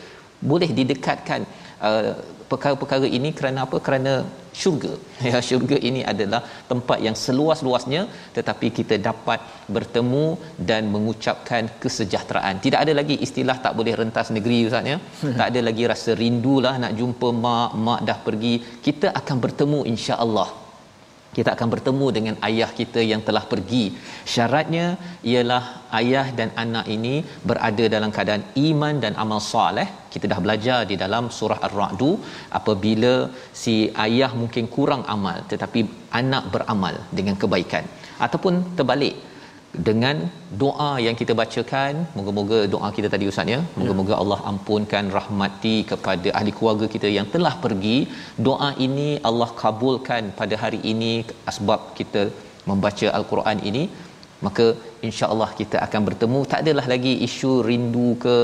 Boleh 0.52 0.70
didekatkan 0.80 1.42
uh, 1.88 2.12
perkara-perkara 2.52 3.08
ini 3.18 3.30
kerana 3.39 3.60
apa? 3.68 3.78
Kerana 3.88 4.14
syurga. 4.62 4.93
Ya 5.28 5.39
syurga 5.48 5.78
ini 5.89 6.02
adalah 6.12 6.41
tempat 6.72 7.00
yang 7.06 7.16
seluas-luasnya 7.24 8.02
tetapi 8.38 8.68
kita 8.80 8.95
dapat 9.10 9.39
bertemu 9.76 10.26
dan 10.70 10.84
mengucapkan 10.93 11.66
kesejahteraan. 11.84 12.62
Tidak 12.66 12.80
ada 12.86 12.93
lagi 13.00 13.18
istilah 13.28 13.58
tak 13.66 13.76
boleh 13.80 13.95
rentas 14.02 14.30
negeri 14.38 14.60
ustaz 14.70 14.93
ya. 14.93 14.98
Tak 15.39 15.48
ada 15.52 15.62
lagi 15.70 15.86
rasa 15.93 16.14
rindulah 16.22 16.76
nak 16.84 16.95
jumpa 17.02 17.30
mak 17.45 17.74
mak 17.88 18.02
dah 18.10 18.20
pergi. 18.30 18.56
Kita 18.88 19.10
akan 19.22 19.38
bertemu 19.45 19.82
insya-Allah 19.93 20.50
kita 21.38 21.50
akan 21.56 21.68
bertemu 21.74 22.08
dengan 22.18 22.36
ayah 22.48 22.70
kita 22.80 23.02
yang 23.12 23.22
telah 23.28 23.44
pergi. 23.52 23.84
Syaratnya 24.34 24.86
ialah 25.32 25.64
ayah 26.00 26.28
dan 26.40 26.50
anak 26.64 26.86
ini 26.96 27.16
berada 27.50 27.86
dalam 27.96 28.12
keadaan 28.16 28.44
iman 28.68 28.96
dan 29.04 29.14
amal 29.24 29.42
soleh 29.52 29.88
kita 30.14 30.26
dah 30.32 30.40
belajar 30.46 30.80
di 30.92 30.96
dalam 31.04 31.24
surah 31.38 31.60
ar-ra'du 31.68 32.12
apabila 32.60 33.14
si 33.64 33.76
ayah 34.06 34.32
mungkin 34.42 34.66
kurang 34.76 35.04
amal 35.16 35.38
tetapi 35.52 35.82
anak 36.20 36.44
beramal 36.54 36.96
dengan 37.20 37.38
kebaikan. 37.42 37.86
Ataupun 38.26 38.54
terbalik 38.78 39.16
dengan 39.88 40.18
doa 40.62 40.90
yang 41.06 41.16
kita 41.22 41.34
bacakan. 41.42 41.94
Moga-moga 42.18 42.60
doa 42.74 42.90
kita 42.98 43.08
tadi 43.14 43.28
ustaz 43.32 43.54
ya. 43.54 43.60
Moga-moga 43.80 44.14
Allah 44.22 44.40
ampunkan 44.52 45.06
rahmati 45.18 45.76
kepada 45.92 46.30
ahli 46.40 46.54
keluarga 46.58 46.88
kita 46.96 47.10
yang 47.18 47.28
telah 47.36 47.54
pergi. 47.66 47.98
Doa 48.48 48.70
ini 48.88 49.10
Allah 49.30 49.50
kabulkan 49.64 50.26
pada 50.42 50.58
hari 50.64 50.82
ini 50.94 51.14
sebab 51.58 51.82
kita 52.00 52.24
membaca 52.72 53.10
al-Quran 53.20 53.60
ini. 53.72 53.86
Maka 54.46 54.66
insya-Allah 55.08 55.50
kita 55.60 55.78
akan 55.86 56.02
bertemu. 56.08 56.40
Tak 56.52 56.60
adalah 56.64 56.86
lagi 56.94 57.14
isu 57.28 57.52
rindu 57.70 58.10
ke 58.26 58.36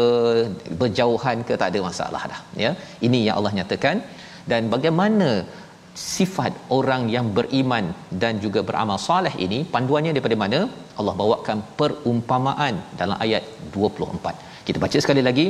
berjauhan 0.81 1.39
ke 1.47 1.53
tak 1.61 1.69
ada 1.71 1.81
masalah 1.89 2.23
dah 2.31 2.41
ya. 2.65 2.71
Ini 3.07 3.19
yang 3.27 3.37
Allah 3.39 3.53
nyatakan. 3.59 3.97
Dan 4.51 4.63
bagaimana 4.73 5.29
sifat 5.93 6.53
orang 6.77 7.03
yang 7.15 7.27
beriman 7.37 7.85
dan 8.21 8.39
juga 8.45 8.59
beramal 8.69 8.97
soleh 9.07 9.35
ini 9.45 9.59
panduannya 9.75 10.13
daripada 10.15 10.37
mana? 10.43 10.59
Allah 10.99 11.13
bawakan 11.21 11.59
perumpamaan 11.79 12.75
dalam 13.01 13.17
ayat 13.25 13.45
24 13.75 14.53
kita 14.67 14.77
baca 14.83 14.97
sekali 15.03 15.21
lagi. 15.29 15.47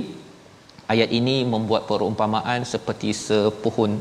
Ayat 0.94 1.10
ini 1.20 1.36
membuat 1.54 1.84
perumpamaan 1.90 2.62
seperti 2.72 3.10
sepohon 3.26 3.92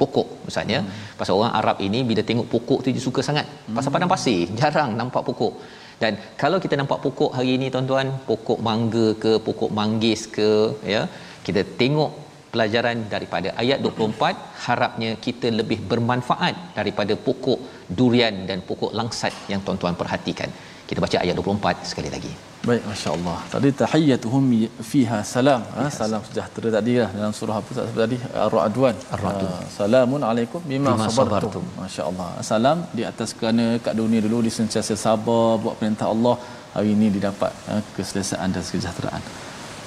pokok 0.00 0.28
misalnya 0.48 0.78
hmm. 0.86 1.18
pasal 1.18 1.34
orang 1.40 1.54
Arab 1.60 1.76
ini 1.86 2.00
bila 2.10 2.22
tengok 2.28 2.46
pokok 2.52 2.78
tu 2.84 2.94
dia 2.96 3.02
suka 3.06 3.20
sangat. 3.28 3.46
Hmm. 3.48 3.74
pasal 3.76 3.90
padang 3.94 4.12
pasir 4.14 4.46
jarang 4.60 4.92
nampak 5.00 5.24
pokok. 5.28 5.54
Dan 6.02 6.14
kalau 6.42 6.58
kita 6.64 6.74
nampak 6.80 7.00
pokok 7.04 7.30
hari 7.36 7.50
ini 7.58 7.66
tuan-tuan 7.74 8.08
pokok 8.28 8.58
mangga 8.68 9.06
ke 9.22 9.32
pokok 9.46 9.70
manggis 9.78 10.20
ke 10.36 10.50
ya 10.92 11.02
kita 11.46 11.62
tengok 11.80 12.12
pelajaran 12.52 12.98
daripada 13.14 13.48
ayat 13.62 13.78
24 13.84 14.64
harapnya 14.66 15.10
kita 15.26 15.48
lebih 15.60 15.78
bermanfaat 15.90 16.56
daripada 16.78 17.14
pokok 17.26 17.60
durian 17.98 18.36
dan 18.50 18.60
pokok 18.68 18.92
langsat 19.00 19.34
yang 19.52 19.62
tuan-tuan 19.66 19.96
perhatikan. 20.02 20.50
Kita 20.88 21.00
baca 21.04 21.16
ayat 21.24 21.34
24 21.40 21.88
sekali 21.90 22.10
lagi. 22.14 22.30
Baik 22.68 22.84
masya-Allah. 22.90 23.38
Tadi 23.54 23.70
tahiyyatuhum 23.80 24.44
fiha 24.90 25.18
salam. 25.32 25.62
Ha, 25.76 25.82
salam 25.98 26.22
sejahtera 26.28 26.68
tadi 26.76 26.94
lah. 27.00 27.10
Dalam 27.18 27.34
surah 27.38 27.56
apa 27.60 27.84
tadi? 28.02 28.16
Ar-ra'dwan. 28.44 28.96
Ar-ra'd 29.16 29.42
uh, 29.48 29.60
salamun 29.78 30.22
alaikum 30.30 30.60
bima, 30.70 30.94
bima 30.96 31.08
sabartum. 31.18 31.66
masya-Allah. 31.82 32.28
Salam 32.52 32.78
di 32.98 33.04
atas 33.10 33.36
kerana 33.40 33.66
kat 33.86 33.94
dunia 34.00 34.22
dulu 34.26 34.40
disentiasa 34.48 34.96
sabar 35.06 35.46
buat 35.64 35.76
perintah 35.82 36.08
Allah. 36.14 36.36
Hari 36.76 36.90
ini 36.96 37.06
didapat 37.18 37.52
ha, 37.68 37.76
keselesaan 37.96 38.48
dan 38.56 38.62
kesejahteraan 38.64 39.22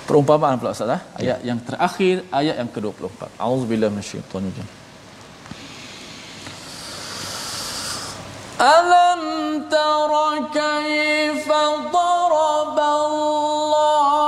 perumpamaan 0.08 0.56
pula 0.60 0.72
ustaz 0.76 0.92
ah 0.98 1.02
ayat 1.20 1.38
ya. 1.42 1.46
yang 1.50 1.60
terakhir 1.68 2.16
ayat 2.40 2.56
yang 2.62 2.70
ke-24 2.76 3.22
auzubillahi 3.48 3.92
minasyaitonir 3.96 4.52
rajim 4.52 4.68
alam 8.62 9.22
tara 9.74 10.30
kaifa 10.54 11.62
daraballahu 11.96 14.21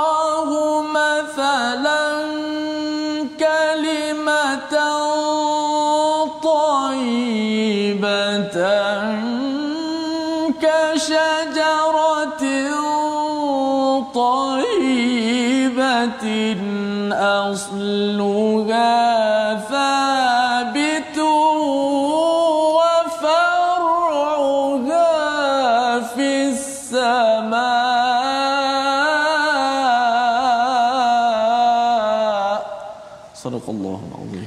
Azim. 33.72 34.46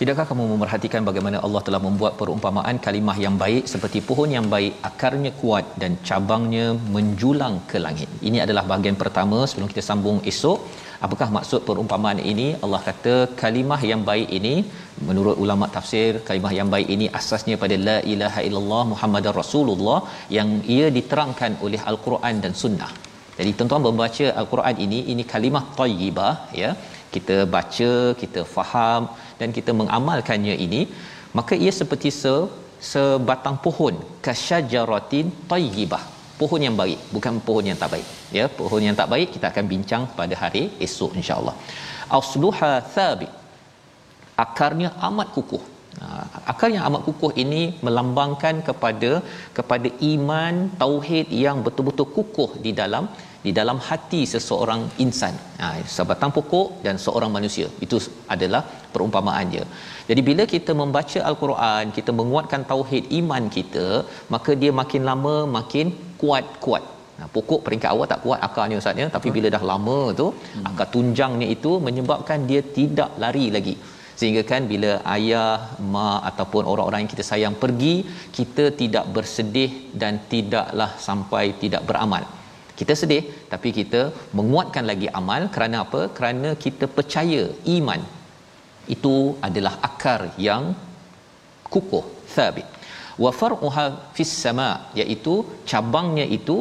Tidakkah 0.00 0.24
kamu 0.30 0.44
memerhatikan 0.50 1.02
bagaimana 1.08 1.38
Allah 1.46 1.60
telah 1.66 1.78
membuat 1.84 2.12
perumpamaan 2.20 2.76
kalimah 2.86 3.14
yang 3.22 3.36
baik 3.42 3.62
seperti 3.72 3.98
pohon 4.08 4.30
yang 4.36 4.46
baik 4.54 4.72
akarnya 4.88 5.30
kuat 5.40 5.64
dan 5.82 5.92
cabangnya 6.08 6.66
menjulang 6.94 7.54
ke 7.70 7.78
langit. 7.84 8.08
Ini 8.28 8.38
adalah 8.44 8.64
bahagian 8.70 8.98
pertama 9.02 9.38
sebelum 9.50 9.70
kita 9.72 9.84
sambung 9.88 10.18
esok. 10.32 10.58
Apakah 11.06 11.28
maksud 11.36 11.60
perumpamaan 11.68 12.20
ini? 12.32 12.48
Allah 12.64 12.80
kata 12.88 13.14
kalimah 13.42 13.80
yang 13.92 14.02
baik 14.10 14.28
ini 14.38 14.54
menurut 15.08 15.38
ulama 15.44 15.68
tafsir 15.76 16.10
kalimah 16.28 16.52
yang 16.58 16.68
baik 16.74 16.90
ini 16.96 17.08
asasnya 17.20 17.56
pada 17.62 17.78
la 17.88 17.98
ilaha 18.14 18.42
illallah 18.48 18.82
muhammadar 18.92 19.34
rasulullah 19.42 19.98
yang 20.38 20.50
ia 20.76 20.88
diterangkan 20.98 21.54
oleh 21.68 21.80
al-Quran 21.92 22.36
dan 22.44 22.54
sunnah. 22.62 22.92
Jadi 23.38 23.50
tuan-tuan 23.56 23.82
membaca 23.88 24.26
al-Quran 24.42 24.76
ini 24.84 25.00
ini 25.14 25.24
kalimah 25.32 25.64
thayyibah 25.80 26.34
ya. 26.62 26.70
Kita 27.16 27.36
baca, 27.54 27.92
kita 28.22 28.42
faham 28.56 29.02
dan 29.40 29.48
kita 29.58 29.72
mengamalkannya 29.80 30.56
ini 30.66 30.82
maka 31.38 31.54
ia 31.64 31.72
seperti 31.80 32.10
se 32.22 32.34
sebatang 32.90 33.56
pohon 33.64 33.94
kasyajaratin 34.26 35.26
thayyibah 35.50 36.02
pohon 36.40 36.60
yang 36.66 36.76
baik 36.80 37.00
bukan 37.14 37.34
pohon 37.46 37.64
yang 37.70 37.78
tak 37.82 37.90
baik. 37.94 38.08
Ya 38.38 38.44
pohon 38.58 38.82
yang 38.86 38.96
tak 39.00 39.08
baik 39.12 39.28
kita 39.34 39.46
akan 39.52 39.64
bincang 39.72 40.02
pada 40.18 40.34
hari 40.42 40.62
esok 40.86 41.12
insyaallah. 41.20 41.56
Asluha 42.18 42.72
thabit. 42.96 43.32
Akarnya 44.44 44.90
amat 45.08 45.28
kukuh. 45.36 45.64
Ha, 46.00 46.06
akar 46.52 46.68
yang 46.74 46.84
amat 46.88 47.02
kukuh 47.08 47.30
ini 47.42 47.62
melambangkan 47.86 48.56
kepada 48.66 49.10
kepada 49.58 49.88
iman 50.12 50.54
tauhid 50.82 51.28
yang 51.44 51.58
betul-betul 51.66 52.08
kukuh 52.16 52.50
di 52.64 52.72
dalam 52.80 53.04
di 53.46 53.52
dalam 53.58 53.78
hati 53.88 54.20
seseorang 54.32 54.80
insan. 55.04 55.34
Ha, 55.62 55.68
sebatang 55.96 56.32
pokok 56.36 56.68
dan 56.86 56.96
seorang 57.04 57.30
manusia. 57.36 57.66
Itu 57.84 57.96
adalah 58.34 58.62
perumpamaan 58.94 59.46
dia. 59.54 59.64
Jadi 60.08 60.20
bila 60.28 60.44
kita 60.54 60.72
membaca 60.82 61.20
al-Quran 61.30 61.94
kita 61.98 62.10
menguatkan 62.20 62.62
tauhid 62.72 63.04
iman 63.20 63.44
kita 63.56 63.86
maka 64.34 64.52
dia 64.62 64.72
makin 64.82 65.02
lama 65.10 65.36
makin 65.58 65.88
kuat-kuat. 66.22 66.84
Nah, 67.18 67.28
pokok 67.34 67.60
peringkat 67.66 67.90
awal 67.94 68.06
tak 68.12 68.20
kuat 68.24 68.40
akarnya 68.46 68.78
ustaz 68.80 69.02
ya. 69.02 69.08
Tapi 69.16 69.28
bila 69.36 69.50
dah 69.56 69.64
lama 69.72 69.98
tu 70.20 70.26
hmm. 70.36 70.64
akar 70.70 70.88
tunjangnya 70.94 71.48
itu 71.56 71.72
menyebabkan 71.88 72.40
dia 72.50 72.62
tidak 72.78 73.12
lari 73.24 73.46
lagi. 73.58 73.76
Sehingga 74.20 74.42
kan 74.50 74.62
bila 74.72 74.92
ayah 75.14 75.54
mak 75.94 76.20
ataupun 76.30 76.62
orang-orang 76.72 77.00
yang 77.02 77.12
kita 77.14 77.24
sayang 77.30 77.56
pergi 77.62 77.94
kita 78.38 78.64
tidak 78.80 79.04
bersedih 79.16 79.70
dan 80.02 80.14
tidaklah 80.32 80.90
sampai 81.08 81.44
tidak 81.62 81.84
beramal 81.90 82.24
kita 82.78 82.94
sedih 83.00 83.24
tapi 83.52 83.68
kita 83.78 84.02
menguatkan 84.38 84.84
lagi 84.90 85.08
amal 85.20 85.42
kerana 85.54 85.76
apa 85.84 86.00
kerana 86.16 86.50
kita 86.64 86.86
percaya 86.96 87.42
iman 87.76 88.02
itu 88.94 89.14
adalah 89.48 89.74
akar 89.88 90.20
yang 90.48 90.64
kukuh 91.74 92.04
thabit 92.34 92.68
wa 93.24 93.30
far'uha 93.38 93.86
fis 94.16 94.32
sama 94.44 94.70
iaitu 95.00 95.36
cabangnya 95.70 96.26
itu 96.38 96.56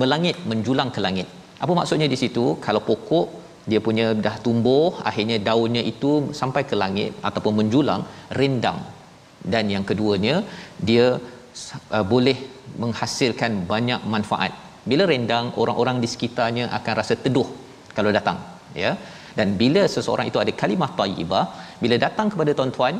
melangit 0.00 0.36
menjulang 0.50 0.90
ke 0.96 1.02
langit 1.06 1.28
Apa 1.64 1.72
maksudnya 1.78 2.08
di 2.12 2.18
situ? 2.22 2.44
Kalau 2.64 2.80
pokok 2.88 3.26
dia 3.70 3.80
punya 3.86 4.06
dah 4.26 4.36
tumbuh, 4.44 4.96
akhirnya 5.08 5.36
daunnya 5.48 5.82
itu 5.92 6.10
sampai 6.40 6.62
ke 6.70 6.76
langit 6.82 7.12
ataupun 7.28 7.52
menjulang, 7.60 8.02
rendang. 8.40 8.80
Dan 9.52 9.68
yang 9.74 9.84
keduanya, 9.90 10.34
dia 10.88 11.06
uh, 11.96 12.04
boleh 12.12 12.38
menghasilkan 12.82 13.52
banyak 13.72 14.00
manfaat. 14.14 14.52
Bila 14.88 15.04
rendang, 15.12 15.52
orang-orang 15.62 15.96
di 16.02 16.08
sekitarnya 16.12 16.64
akan 16.78 16.92
rasa 17.00 17.14
teduh 17.24 17.48
kalau 17.96 18.10
datang, 18.18 18.38
ya. 18.74 18.92
Dan 19.38 19.54
bila 19.60 19.82
seseorang 19.86 20.26
itu 20.30 20.38
ada 20.42 20.52
kalimah 20.60 20.90
thayyibah, 20.98 21.44
bila 21.82 21.96
datang 22.06 22.28
kepada 22.32 22.52
tuan-tuan, 22.58 22.96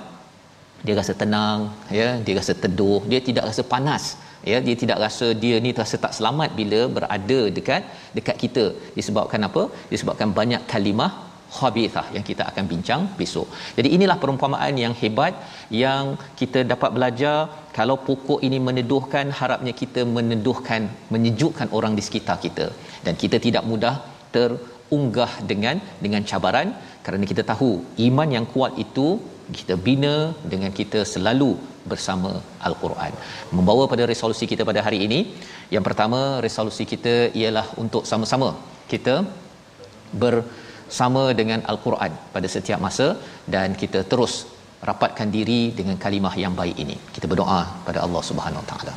dia 0.85 0.95
rasa 1.01 1.13
tenang, 1.23 1.73
ya, 1.93 2.09
dia 2.25 2.35
rasa 2.41 2.53
teduh, 2.63 3.01
dia 3.11 3.21
tidak 3.29 3.45
rasa 3.51 3.63
panas 3.73 4.05
ya. 4.53 4.59
Dia 4.67 4.77
tidak 4.83 4.99
rasa 5.05 5.27
dia 5.43 5.57
ni 5.65 5.71
terasa 5.77 5.97
tak 6.05 6.15
selamat 6.19 6.51
bila 6.61 6.81
berada 6.97 7.41
dekat 7.57 7.83
dekat 8.17 8.37
kita. 8.43 8.65
Disebabkan 8.99 9.41
apa? 9.49 9.63
Disebabkan 9.93 10.31
banyak 10.39 10.65
kalimah 10.73 11.30
khabithah 11.57 12.07
yang 12.17 12.25
kita 12.29 12.43
akan 12.51 12.65
bincang 12.73 13.03
besok. 13.21 13.47
Jadi 13.79 13.89
inilah 13.97 14.17
perumpamaan 14.23 14.75
yang 14.85 14.95
hebat 15.01 15.35
yang 15.85 16.05
kita 16.41 16.61
dapat 16.73 16.91
belajar 16.97 17.37
kalau 17.79 17.97
pokok 18.09 18.41
ini 18.49 18.59
meneduhkan 18.69 19.27
harapnya 19.41 19.75
kita 19.83 20.03
meneduhkan 20.17 20.85
menyejukkan 21.15 21.69
orang 21.79 21.95
di 21.99 22.05
sekitar 22.09 22.39
kita 22.47 22.67
dan 23.07 23.15
kita 23.23 23.39
tidak 23.47 23.65
mudah 23.73 23.95
terunggah 24.37 25.33
dengan 25.51 25.77
dengan 26.05 26.23
cabaran 26.31 26.71
kerana 27.05 27.25
kita 27.33 27.43
tahu 27.53 27.71
iman 28.09 28.31
yang 28.37 28.47
kuat 28.55 28.75
itu 28.85 29.09
kita 29.59 29.75
bina 29.87 30.15
dengan 30.53 30.71
kita 30.81 31.01
selalu 31.13 31.51
bersama 31.91 32.33
al-Quran. 32.69 33.13
Membawa 33.57 33.85
pada 33.93 34.05
resolusi 34.13 34.45
kita 34.51 34.63
pada 34.71 34.81
hari 34.87 34.99
ini, 35.07 35.21
yang 35.75 35.85
pertama 35.89 36.21
resolusi 36.47 36.85
kita 36.93 37.15
ialah 37.41 37.67
untuk 37.83 38.05
sama-sama 38.11 38.51
kita 38.93 39.15
bersama 40.90 41.24
dengan 41.40 41.60
al-Quran 41.72 42.12
pada 42.36 42.48
setiap 42.56 42.80
masa 42.86 43.08
dan 43.56 43.70
kita 43.82 44.02
terus 44.12 44.34
rapatkan 44.90 45.28
diri 45.36 45.62
dengan 45.80 45.98
kalimah 46.04 46.34
yang 46.44 46.54
baik 46.62 46.78
ini. 46.84 46.98
Kita 47.16 47.26
berdoa 47.32 47.62
pada 47.88 48.00
Allah 48.06 48.22
Subhanahu 48.30 48.64
Wa 48.64 48.70
Taala. 48.72 48.94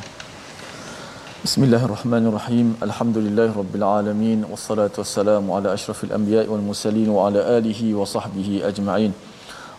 Bismillahirrahmanirrahim. 1.45 2.67
Alhamdulillahirabbil 2.87 3.85
alamin 3.97 4.39
wassalatu 4.51 5.01
wassalamu 5.01 5.55
ala 5.57 5.73
asyrafil 5.77 6.13
anbiya'i 6.17 6.51
wal 6.53 6.63
mursalin 6.69 7.09
wa 7.17 7.27
ala 7.27 7.41
alihi 7.57 7.95
wa 7.99 8.05
sahbihi 8.15 8.63
ajma'in. 8.71 9.13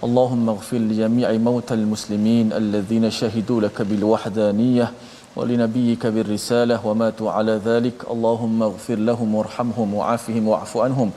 اللهم 0.00 0.48
اغفر 0.48 0.76
لجميع 0.76 1.28
موتى 1.32 1.74
المسلمين 1.74 2.52
الذين 2.52 3.10
شهدوا 3.10 3.60
لك 3.60 3.82
بالوحدانية 3.82 4.92
ولنبيك 5.36 6.06
بالرسالة 6.06 6.86
وماتوا 6.86 7.30
على 7.30 7.60
ذلك 7.64 8.08
اللهم 8.10 8.62
اغفر 8.62 8.94
لهم 8.94 9.34
وارحمهم 9.34 9.94
وعافهم 9.94 10.48
واعف 10.48 10.76
عنهم 10.76 11.10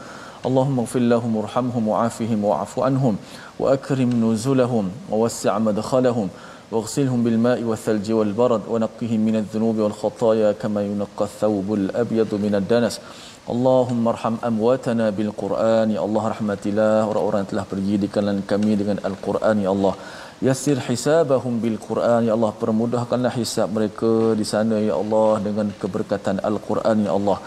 اللهم 0.47 0.80
اغفر 0.80 0.99
لهم 0.99 1.36
وارحمهم 1.36 1.88
وعافهم 1.88 2.39
واعف 2.45 2.80
عنهم 2.80 3.15
وأكرم 3.59 4.09
نزلهم 4.24 4.86
ووسع 5.11 5.59
مدخلهم 5.67 6.28
واغسلهم 6.71 7.24
بالماء 7.24 7.59
والثلج 7.69 8.11
والبرد 8.11 8.61
ونقهم 8.71 9.19
من 9.28 9.36
الذنوب 9.41 9.78
والخطايا 9.78 10.51
كما 10.51 10.82
ينقى 10.89 11.26
الثوب 11.32 11.74
الأبيض 11.74 12.32
من 12.45 12.55
الدنس 12.61 12.99
اللهم 13.53 14.03
ارحم 14.13 14.36
امواتنا 14.49 15.05
بالقران 15.17 15.91
يا 15.95 16.01
الله 16.07 16.24
rahmatilah 16.34 16.97
orang-orang 17.11 17.43
telah 17.49 17.65
pergi 17.71 17.95
di 18.03 18.07
kalangan 18.13 18.43
kami 18.51 18.74
dengan 18.82 18.97
al-Quran 19.09 19.57
ya 19.65 19.71
Allah 19.76 19.95
Yasir 20.47 20.78
hisabahum 20.86 21.53
bil 21.63 21.76
Quran 21.88 22.21
ya 22.28 22.34
Allah 22.36 22.51
permudahkanlah 22.61 23.32
hisab 23.39 23.67
mereka 23.78 24.11
di 24.39 24.45
sana 24.51 24.78
ya 24.88 24.95
Allah 25.01 25.32
dengan 25.45 25.67
keberkatan 25.82 26.38
Al-Quran 26.49 26.97
ya 27.07 27.11
Allah 27.17 27.38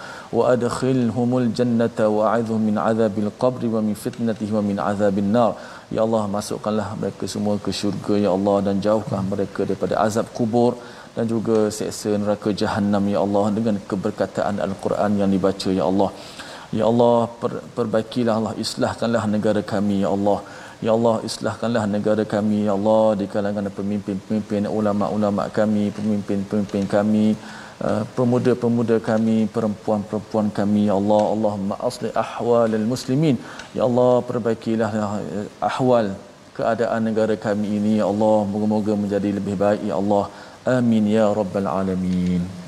a'idhum 2.34 2.60
min 2.68 2.76
azabil 2.90 3.32
qabri 3.44 3.68
wa 3.76 3.82
min 3.88 3.96
fitnatihi 4.04 4.52
wa 4.58 4.64
min 4.70 4.78
azabin 4.92 5.30
nar 5.36 5.52
ya 5.96 6.02
Allah 6.06 6.24
masukkanlah 6.36 6.88
mereka 7.02 7.28
semua 7.34 7.56
ke 7.66 7.72
syurga 7.80 8.16
ya 8.26 8.32
Allah 8.38 8.58
dan 8.68 8.76
jauhkan 8.86 9.24
mereka 9.34 9.62
daripada 9.70 9.96
azab 10.06 10.28
kubur 10.38 10.72
dan 11.16 11.26
juga 11.34 11.58
seksa 11.78 12.12
neraka 12.22 12.50
jahanam 12.62 13.04
ya 13.14 13.20
Allah 13.26 13.46
dengan 13.58 13.76
keberkataan 13.90 14.64
al-Quran 14.68 15.12
yang 15.22 15.30
dibaca 15.36 15.70
ya 15.80 15.86
Allah. 15.92 16.10
Ya 16.80 16.86
Allah 16.92 17.18
per, 17.42 17.52
perbaikilah 17.78 18.34
Allah 18.40 18.54
islahkanlah 18.66 19.24
negara 19.36 19.62
kami 19.74 19.98
ya 20.06 20.10
Allah. 20.16 20.40
Ya 20.86 20.92
Allah 20.98 21.16
islahkanlah 21.30 21.84
negara 21.96 22.24
kami 22.36 22.60
ya 22.68 22.74
Allah 22.78 23.06
di 23.20 23.26
kalangan 23.34 23.68
pemimpin-pemimpin 23.80 24.72
ulama-ulama 24.78 25.44
kami 25.58 25.84
pemimpin-pemimpin 25.98 26.86
kami 26.96 27.26
uh, 27.88 28.04
pemuda-pemuda 28.18 28.98
kami 29.10 29.38
perempuan-perempuan 29.56 30.48
kami 30.60 30.82
ya 30.90 30.96
Allah 31.02 31.24
Allahumma 31.36 31.76
aslih 31.90 32.14
ahwalal 32.26 32.88
muslimin. 32.94 33.38
Ya 33.78 33.84
Allah 33.90 34.14
perbaikilah 34.30 34.92
uh, 35.06 35.48
ahwal 35.72 36.10
keadaan 36.58 37.02
negara 37.10 37.36
kami 37.48 37.68
ini. 37.80 37.94
Ya 38.02 38.08
Allah 38.14 38.38
moga-moga 38.54 38.96
menjadi 39.04 39.30
lebih 39.40 39.58
baik. 39.66 39.84
Ya 39.92 39.98
Allah 40.02 40.26
Amin 40.78 41.06
ya 41.10 41.26
rabbal 41.34 41.66
alamin. 41.66 42.61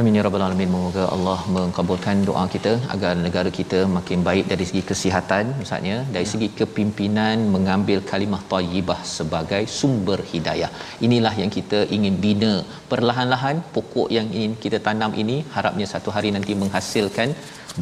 Amin 0.00 0.16
ya 0.16 0.22
rabbal 0.24 0.42
alamin. 0.44 0.70
Moga 0.74 1.02
Allah 1.14 1.38
mengabulkan 1.54 2.18
doa 2.28 2.42
kita 2.52 2.70
agar 2.92 3.10
negara 3.24 3.50
kita 3.56 3.78
makin 3.96 4.20
baik 4.28 4.44
dari 4.52 4.64
segi 4.68 4.82
kesihatan 4.90 5.44
misalnya, 5.62 5.96
dari 6.14 6.26
segi 6.30 6.48
kepimpinan 6.58 7.36
mengambil 7.54 7.98
kalimah 8.10 8.40
thayyibah 8.52 8.96
sebagai 9.14 9.60
sumber 9.78 10.18
hidayah. 10.30 10.70
Inilah 11.06 11.32
yang 11.40 11.50
kita 11.56 11.80
ingin 11.96 12.14
bina 12.24 12.52
perlahan-lahan 12.92 13.58
pokok 13.74 14.08
yang 14.16 14.28
ingin 14.36 14.54
kita 14.64 14.78
tanam 14.86 15.14
ini 15.22 15.36
harapnya 15.56 15.88
satu 15.92 16.12
hari 16.16 16.30
nanti 16.36 16.54
menghasilkan 16.62 17.28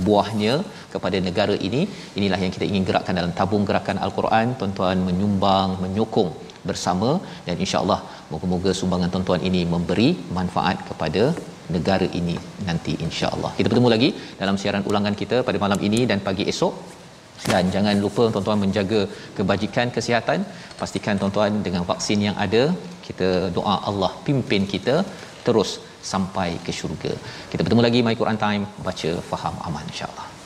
buahnya 0.06 0.56
kepada 0.94 1.20
negara 1.28 1.56
ini. 1.68 1.82
Inilah 2.20 2.40
yang 2.44 2.54
kita 2.56 2.68
ingin 2.70 2.86
gerakkan 2.88 3.20
dalam 3.20 3.34
tabung 3.40 3.66
gerakan 3.70 4.00
Al-Quran. 4.06 4.56
Tuan-tuan 4.62 5.06
menyumbang, 5.10 5.70
menyokong 5.84 6.32
bersama 6.70 7.10
dan 7.46 7.56
insya-Allah 7.66 8.00
moga-moga 8.32 8.72
sumbangan 8.80 9.12
tuan-tuan 9.14 9.44
ini 9.50 9.62
memberi 9.74 10.08
manfaat 10.38 10.78
kepada 10.90 11.24
negara 11.76 12.06
ini 12.20 12.36
nanti 12.68 12.92
insya-Allah. 13.06 13.50
Kita 13.58 13.66
bertemu 13.70 13.90
lagi 13.94 14.10
dalam 14.42 14.56
siaran 14.60 14.84
ulangan 14.90 15.16
kita 15.22 15.38
pada 15.48 15.58
malam 15.64 15.80
ini 15.88 16.00
dan 16.10 16.20
pagi 16.28 16.46
esok. 16.52 16.74
Dan 17.50 17.64
jangan 17.74 17.94
lupa 18.04 18.24
tuan-tuan 18.34 18.60
menjaga 18.64 19.00
kebajikan 19.36 19.88
kesihatan. 19.96 20.40
Pastikan 20.80 21.20
tuan-tuan 21.20 21.62
dengan 21.66 21.82
vaksin 21.90 22.18
yang 22.28 22.36
ada, 22.46 22.62
kita 23.06 23.28
doa 23.58 23.76
Allah 23.90 24.10
pimpin 24.26 24.64
kita 24.74 24.96
terus 25.46 25.70
sampai 26.12 26.48
ke 26.64 26.72
syurga. 26.78 27.12
Kita 27.52 27.60
bertemu 27.64 27.84
lagi 27.86 28.00
My 28.08 28.16
Quran 28.22 28.40
Time 28.44 28.64
baca 28.88 29.12
faham 29.30 29.54
aman 29.68 29.86
insya-Allah. 29.92 30.37